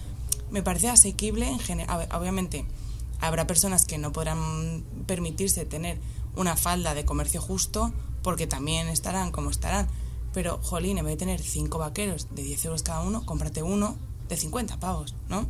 [0.50, 2.10] me parece asequible en general.
[2.12, 2.66] Obviamente,
[3.20, 6.00] habrá personas que no podrán permitirse tener
[6.36, 7.94] una falda de comercio justo
[8.24, 9.88] porque también estarán como estarán.
[10.34, 13.96] Pero, jolín, en vez de tener cinco vaqueros de 10 euros cada uno, cómprate uno
[14.28, 15.46] de 50 pavos, ¿no?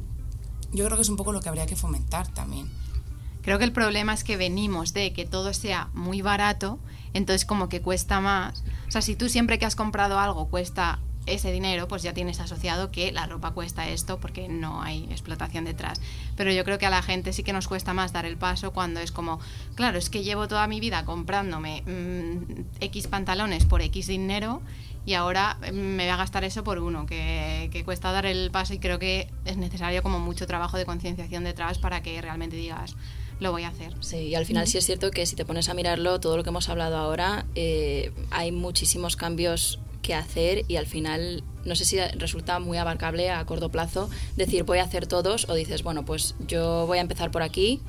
[0.74, 2.70] Yo creo que es un poco lo que habría que fomentar también.
[3.42, 6.80] Creo que el problema es que venimos de que todo sea muy barato,
[7.14, 8.64] entonces como que cuesta más.
[8.88, 12.40] O sea, si tú siempre que has comprado algo cuesta ese dinero, pues ya tienes
[12.40, 16.02] asociado que la ropa cuesta esto porque no hay explotación detrás.
[16.36, 18.72] Pero yo creo que a la gente sí que nos cuesta más dar el paso
[18.72, 19.40] cuando es como,
[19.76, 24.62] claro, es que llevo toda mi vida comprándome mm, X pantalones por X dinero
[25.06, 28.50] y ahora mm, me voy a gastar eso por uno, que, que cuesta dar el
[28.52, 32.56] paso y creo que es necesario como mucho trabajo de concienciación detrás para que realmente
[32.56, 32.96] digas,
[33.42, 33.94] lo voy a hacer.
[34.00, 36.44] Sí, y al final sí es cierto que si te pones a mirarlo, todo lo
[36.44, 41.86] que hemos hablado ahora, eh, hay muchísimos cambios que hacer y al final no sé
[41.86, 46.06] si resulta muy abarcable a corto plazo decir voy a hacer todos o dices, bueno,
[46.06, 47.82] pues yo voy a empezar por aquí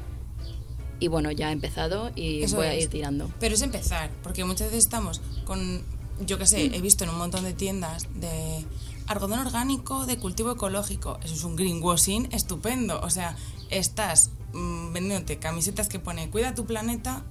[1.01, 3.31] y bueno, ya he empezado y Eso voy a ir tirando.
[3.39, 5.83] Pero es empezar, porque muchas veces estamos con,
[6.25, 8.65] yo qué sé, he visto en un montón de tiendas de
[9.07, 11.19] algodón orgánico de cultivo ecológico.
[11.25, 13.01] Eso es un greenwashing estupendo.
[13.03, 13.37] O sea,
[13.73, 17.25] estás mm, vendiéndote camisetas que pone cuida tu planeta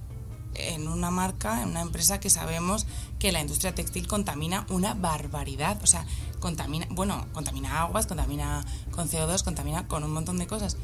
[0.54, 2.86] en una marca, en una empresa que sabemos
[3.18, 5.80] que la industria textil contamina una barbaridad.
[5.82, 6.06] O sea,
[6.40, 10.76] contamina, bueno, contamina aguas, contamina con CO2, contamina con un montón de cosas.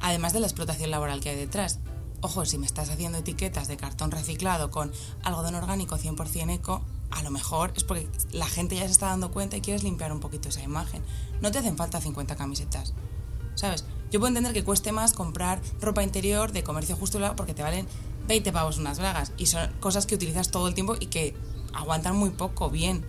[0.00, 1.78] Además de la explotación laboral que hay detrás.
[2.20, 4.92] Ojo, si me estás haciendo etiquetas de cartón reciclado con
[5.22, 9.30] algodón orgánico 100% eco, a lo mejor es porque la gente ya se está dando
[9.30, 11.02] cuenta y quieres limpiar un poquito esa imagen.
[11.40, 12.94] No te hacen falta 50 camisetas.
[13.56, 13.84] ¿Sabes?
[14.12, 17.88] Yo puedo entender que cueste más comprar ropa interior de comercio justo porque te valen
[18.28, 21.34] 20 pavos unas bragas y son cosas que utilizas todo el tiempo y que
[21.74, 23.04] aguantan muy poco bien.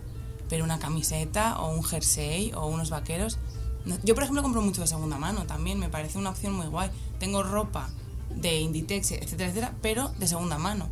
[0.50, 3.38] Pero una camiseta o un jersey o unos vaqueros.
[4.04, 6.90] Yo, por ejemplo, compro mucho de segunda mano también, me parece una opción muy guay.
[7.20, 7.90] Tengo ropa
[8.36, 10.90] de Inditex, etcétera, etcétera, pero de segunda mano.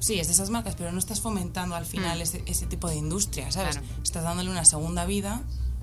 [0.00, 2.22] Sí, es de esas marcas, pero no estás fomentando al final Mm.
[2.22, 3.76] ese, ese tipo de industria, ¿sabes?
[3.78, 3.94] Claro.
[4.02, 5.42] Estás dándole una segunda vida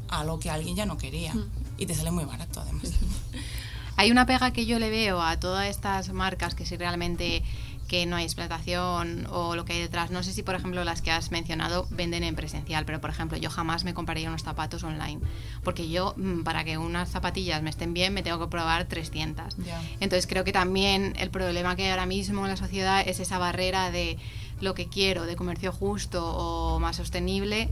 [0.09, 1.33] a algo que alguien ya no quería.
[1.79, 2.91] Y te sale muy barato, además.
[3.95, 7.43] Hay una pega que yo le veo a todas estas marcas que si realmente
[7.89, 10.11] que no hay explotación o lo que hay detrás.
[10.11, 13.37] No sé si, por ejemplo, las que has mencionado venden en presencial, pero, por ejemplo,
[13.37, 15.19] yo jamás me compraría unos zapatos online,
[15.63, 19.57] porque yo, mm, para que unas zapatillas me estén bien, me tengo que probar 300.
[19.57, 19.81] Ya.
[19.99, 23.39] Entonces, creo que también el problema que hay ahora mismo en la sociedad es esa
[23.39, 24.17] barrera de
[24.61, 27.69] lo que quiero, de comercio justo o más sostenible,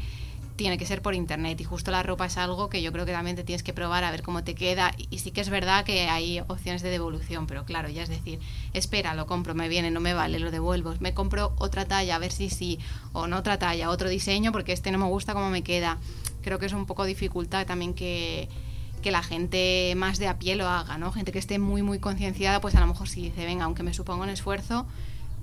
[0.58, 3.14] tiene que ser por internet y justo la ropa es algo que yo creo que
[3.14, 5.86] también te tienes que probar a ver cómo te queda y, sí que es verdad
[5.86, 8.40] que hay opciones de devolución, pero claro, ya es decir,
[8.74, 12.20] espera, lo compro, me viene, no me vale, lo devuelvo, me compro otra talla, a
[12.20, 12.80] ver si sí,
[13.14, 16.00] o no otra talla, otro diseño porque este no me gusta cómo me queda.
[16.42, 18.50] Creo que es un poco dificultad también que
[19.02, 21.12] que la gente más de a pie lo haga, ¿no?
[21.12, 23.94] Gente que esté muy, muy concienciada, pues a lo mejor sí dice, venga, aunque me
[23.94, 24.88] suponga un esfuerzo,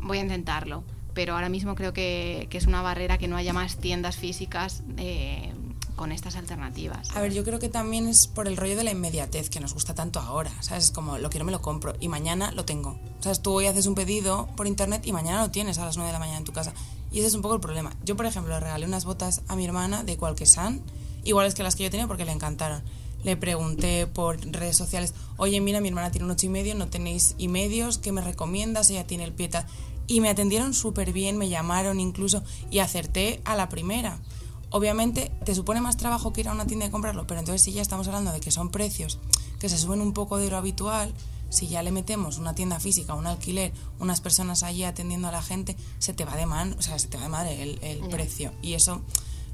[0.01, 0.83] voy a intentarlo.
[1.15, 4.83] Pero ahora mismo creo que, que es una barrera que no haya más tiendas físicas
[4.97, 5.53] eh,
[5.97, 7.09] con estas alternativas.
[7.15, 9.75] A ver, yo creo que también es por el rollo de la inmediatez que nos
[9.75, 10.85] gusta tanto ahora, ¿sabes?
[10.85, 12.99] Es como lo quiero, me lo compro y mañana lo tengo.
[13.21, 13.41] ¿Sabes?
[13.41, 16.13] Tú hoy haces un pedido por internet y mañana lo tienes a las 9 de
[16.13, 16.73] la mañana en tu casa.
[17.13, 17.93] Y ese es un poco el problema.
[18.05, 20.83] Yo, por ejemplo, le regalé unas botas a mi hermana de San,
[21.23, 22.83] iguales que las que yo tenía porque le encantaron.
[23.23, 26.89] Le pregunté por redes sociales, oye, mira, mi hermana tiene un ocho y medio, no
[26.89, 28.91] tenéis y medios, ¿qué me recomiendas?
[28.91, 29.65] Ella tiene el pie tal".
[30.07, 34.19] Y me atendieron súper bien, me llamaron incluso y acerté a la primera.
[34.71, 37.73] Obviamente te supone más trabajo que ir a una tienda y comprarlo, pero entonces si
[37.73, 39.19] ya estamos hablando de que son precios
[39.61, 41.15] que se suben un poco de lo habitual,
[41.49, 45.41] Si ya le metemos una tienda física, un alquiler, unas personas allí atendiendo a la
[45.41, 48.09] gente, se te va de man, o sea, se te va de madre el, el
[48.09, 48.53] precio.
[48.61, 49.03] Y eso,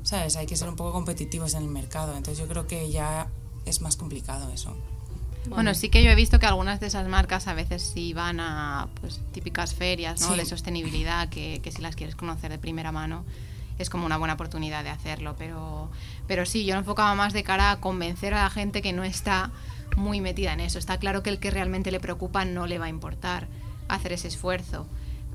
[0.02, 0.36] ¿sabes?
[0.36, 2.16] Hay que ser un poco competitivos en el mercado.
[2.16, 3.28] Entonces yo creo que ya
[3.66, 4.74] es más complicado eso.
[5.46, 8.40] Bueno, sí que yo he visto que algunas de esas marcas a veces sí van
[8.40, 10.32] a pues, típicas ferias ¿no?
[10.32, 10.36] Sí.
[10.38, 13.24] de sostenibilidad, que, que si las quieres conocer de primera mano
[13.80, 15.34] es como una buena oportunidad de hacerlo.
[15.38, 15.90] Pero,
[16.26, 19.04] pero sí, yo lo enfocaba más de cara a convencer a la gente que no
[19.04, 19.50] está
[19.96, 20.78] muy metida en eso.
[20.78, 23.48] Está claro que el que realmente le preocupa no le va a importar
[23.88, 24.86] hacer ese esfuerzo.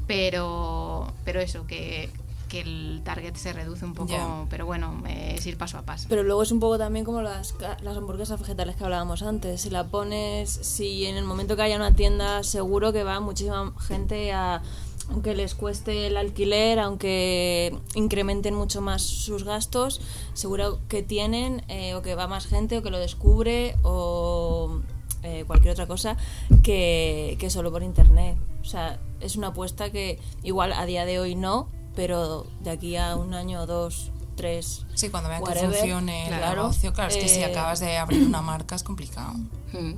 [0.08, 2.12] Pero, pero eso, que,
[2.56, 4.48] que el target se reduce un poco.
[4.50, 6.08] Pero bueno, es ir paso a paso.
[6.08, 9.62] Pero luego es un poco también como las, las hamburguesas vegetales que hablábamos antes.
[9.62, 13.74] Si la pones, si en el momento que haya una tienda, seguro que va muchísima
[13.80, 14.62] gente a.
[15.10, 20.02] Aunque les cueste el alquiler, aunque incrementen mucho más sus gastos,
[20.34, 24.82] seguro que tienen, eh, o que va más gente, o que lo descubre, o
[25.22, 26.18] eh, cualquier otra cosa,
[26.64, 28.36] que, que solo por internet.
[28.62, 32.96] O sea, es una apuesta que igual a día de hoy no, pero de aquí
[32.98, 34.86] a un año, dos, tres.
[34.94, 37.80] Sí, cuando vean que whatever, funcione el claro, negocio, claro, es que si eh, acabas
[37.80, 39.34] de abrir una marca es complicado.
[39.74, 39.94] Mm,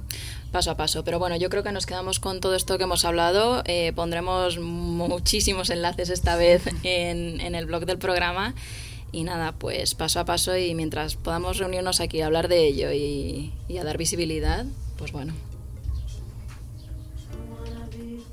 [0.52, 1.04] Paso a paso.
[1.04, 3.64] Pero bueno, yo creo que nos quedamos con todo esto que hemos hablado.
[3.66, 8.54] Eh, pondremos muchísimos enlaces esta vez en, en el blog del programa.
[9.12, 12.92] Y nada, pues paso a paso y mientras podamos reunirnos aquí a hablar de ello
[12.92, 14.66] y, y a dar visibilidad,
[14.98, 15.34] pues bueno.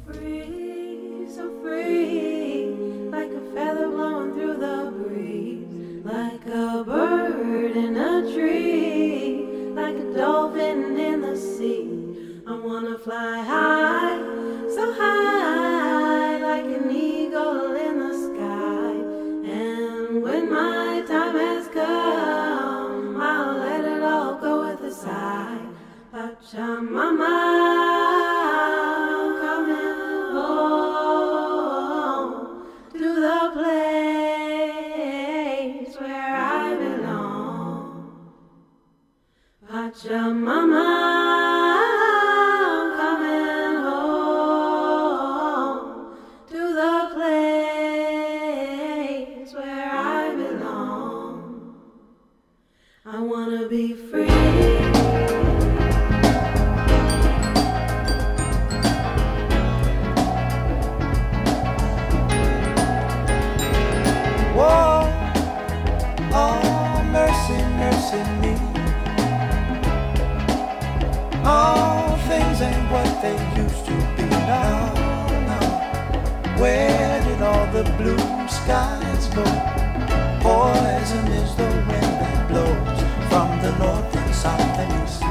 [0.06, 2.23] free, so free,
[3.54, 11.20] feather blowing through the breeze, like a bird in a tree, like a dolphin in
[11.20, 12.42] the sea.
[12.46, 14.18] I wanna fly high,
[14.74, 18.92] so high, like an eagle in the sky.
[19.48, 25.60] And when my time has come, I'll let it all go with a sigh.
[26.12, 27.93] Pachamama,
[39.94, 40.90] Pachamama,
[42.96, 45.78] coming home
[46.48, 51.76] to the place where I belong.
[53.06, 54.93] I wanna be free.
[73.24, 74.92] They used to be now.
[75.50, 76.60] now.
[76.60, 79.44] Where did all the blue skies go?
[80.44, 83.00] Poison is the wind that blows
[83.30, 85.22] from the north and south and east.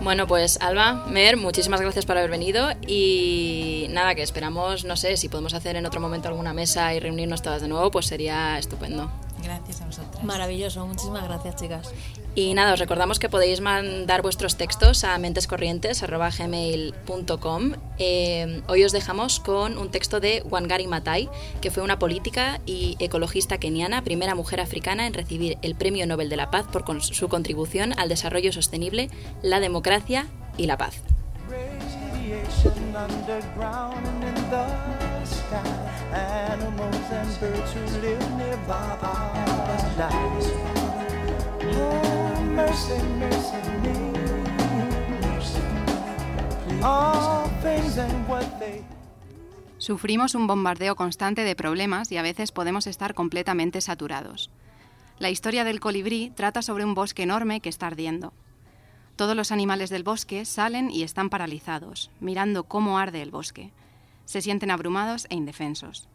[0.00, 5.16] Bueno, pues Alba, Mer, muchísimas gracias por haber venido y nada, que esperamos, no sé,
[5.16, 8.58] si podemos hacer en otro momento alguna mesa y reunirnos todas de nuevo, pues sería
[8.58, 9.12] estupendo.
[9.44, 10.24] Gracias a vosotras.
[10.24, 11.92] Maravilloso, muchísimas gracias, chicas.
[12.34, 17.72] Y nada, os recordamos que podéis mandar vuestros textos a mentescorrientes.gmail.com.
[17.98, 21.28] Eh, hoy os dejamos con un texto de Wangari Maathai,
[21.60, 26.30] que fue una política y ecologista keniana, primera mujer africana en recibir el Premio Nobel
[26.30, 29.10] de la Paz por su contribución al desarrollo sostenible,
[29.42, 30.26] la democracia
[30.56, 31.02] y la paz.
[49.82, 54.50] Sufrimos un bombardeo constante de problemas y a veces podemos estar completamente saturados.
[55.18, 58.32] La historia del colibrí trata sobre un bosque enorme que está ardiendo.
[59.16, 63.72] Todos los animales del bosque salen y están paralizados, mirando cómo arde el bosque.
[64.24, 66.08] Se sienten abrumados e indefensos.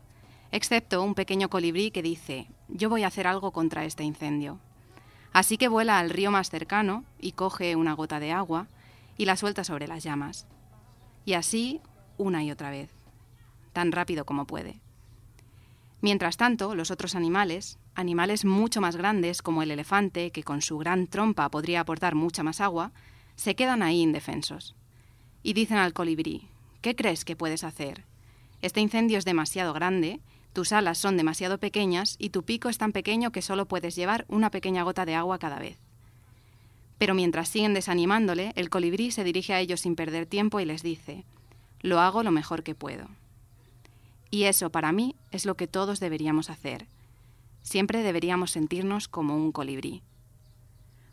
[0.51, 4.59] Excepto un pequeño colibrí que dice, yo voy a hacer algo contra este incendio.
[5.37, 8.65] Así que vuela al río más cercano y coge una gota de agua
[9.19, 10.47] y la suelta sobre las llamas.
[11.25, 11.79] Y así
[12.17, 12.89] una y otra vez
[13.71, 14.81] tan rápido como puede.
[16.01, 20.79] Mientras tanto, los otros animales, animales mucho más grandes como el elefante, que con su
[20.79, 22.91] gran trompa podría aportar mucha más agua,
[23.35, 24.73] se quedan ahí indefensos.
[25.43, 26.47] Y dicen al colibrí,
[26.81, 28.05] ¿qué crees que puedes hacer?
[28.63, 30.19] Este incendio es demasiado grande,
[30.57, 34.25] tus alas son demasiado pequeñas y tu pico es tan pequeño que solo puedes llevar
[34.27, 35.77] una pequeña gota de agua cada vez.
[36.97, 40.81] Pero mientras siguen desanimándole, el colibrí se dirige a ellos sin perder tiempo y les
[40.81, 41.25] dice,
[41.81, 43.07] lo hago lo mejor que puedo.
[44.31, 46.87] Y eso, para mí, es lo que todos deberíamos hacer.
[47.61, 50.01] Siempre deberíamos sentirnos como un colibrí.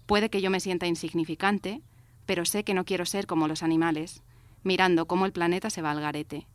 [0.07, 1.83] Puede que yo me sienta insignificante,
[2.25, 4.23] pero sé que no quiero ser como los animales.
[4.63, 6.47] mirando cómo el planeta se va al garete.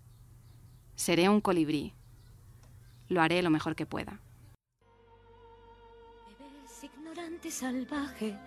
[0.95, 1.93] Seré un colibrí.
[3.09, 4.21] Lo haré lo mejor que pueda.
[6.39, 8.37] Eres ignorante salvaje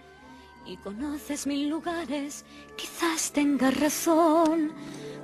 [0.65, 2.45] y conoces mil lugares,
[2.77, 4.73] quizás tengas razón,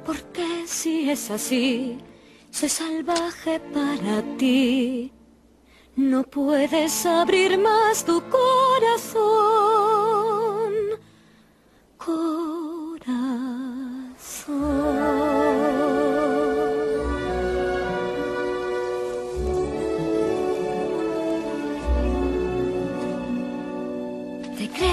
[0.05, 1.99] porque si es así,
[2.51, 5.13] soy salvaje para ti.
[5.95, 9.19] No puedes abrir más tu corazón.
[11.97, 13.39] Corazón.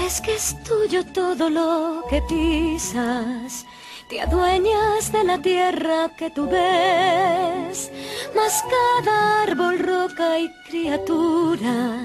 [0.06, 3.66] ¿Te crees que es tuyo todo lo que pisas?
[4.08, 7.90] Te adueñas de la tierra que tú ves,
[8.32, 12.04] mas cada árbol, roca y criatura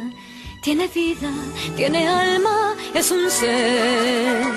[0.63, 1.29] tiene vida,
[1.75, 4.47] tiene alma, es un ser.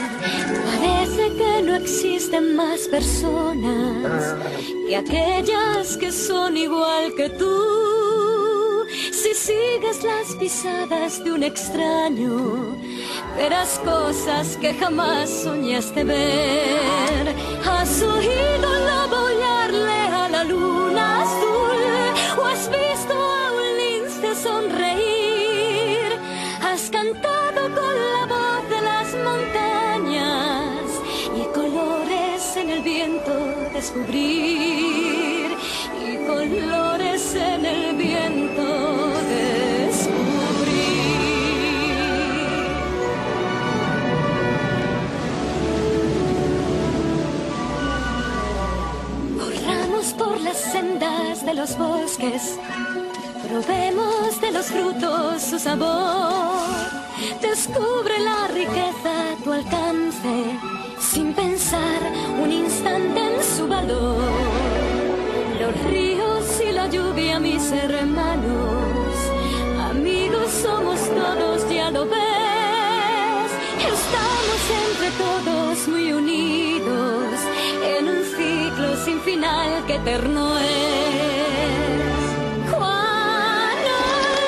[0.65, 4.37] Parece que no existen más personas
[4.89, 8.14] que aquellas que son igual que tú.
[9.13, 12.77] Si sigues las pisadas de un extraño,
[13.37, 17.35] verás cosas que jamás soñaste ver.
[17.65, 18.03] Has
[80.05, 80.71] eterno es.
[82.71, 83.79] Juan,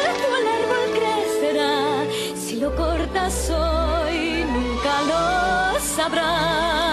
[0.06, 2.04] alto el árbol crecerá,
[2.36, 6.85] si lo cortas hoy nunca lo sabrás.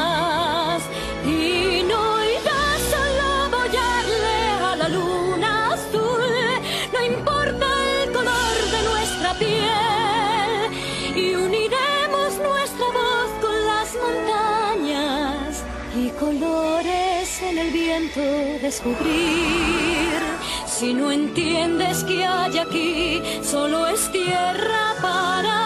[18.74, 20.20] descubrir.
[20.66, 25.63] Si no entiendes que hay aquí, solo es tierra para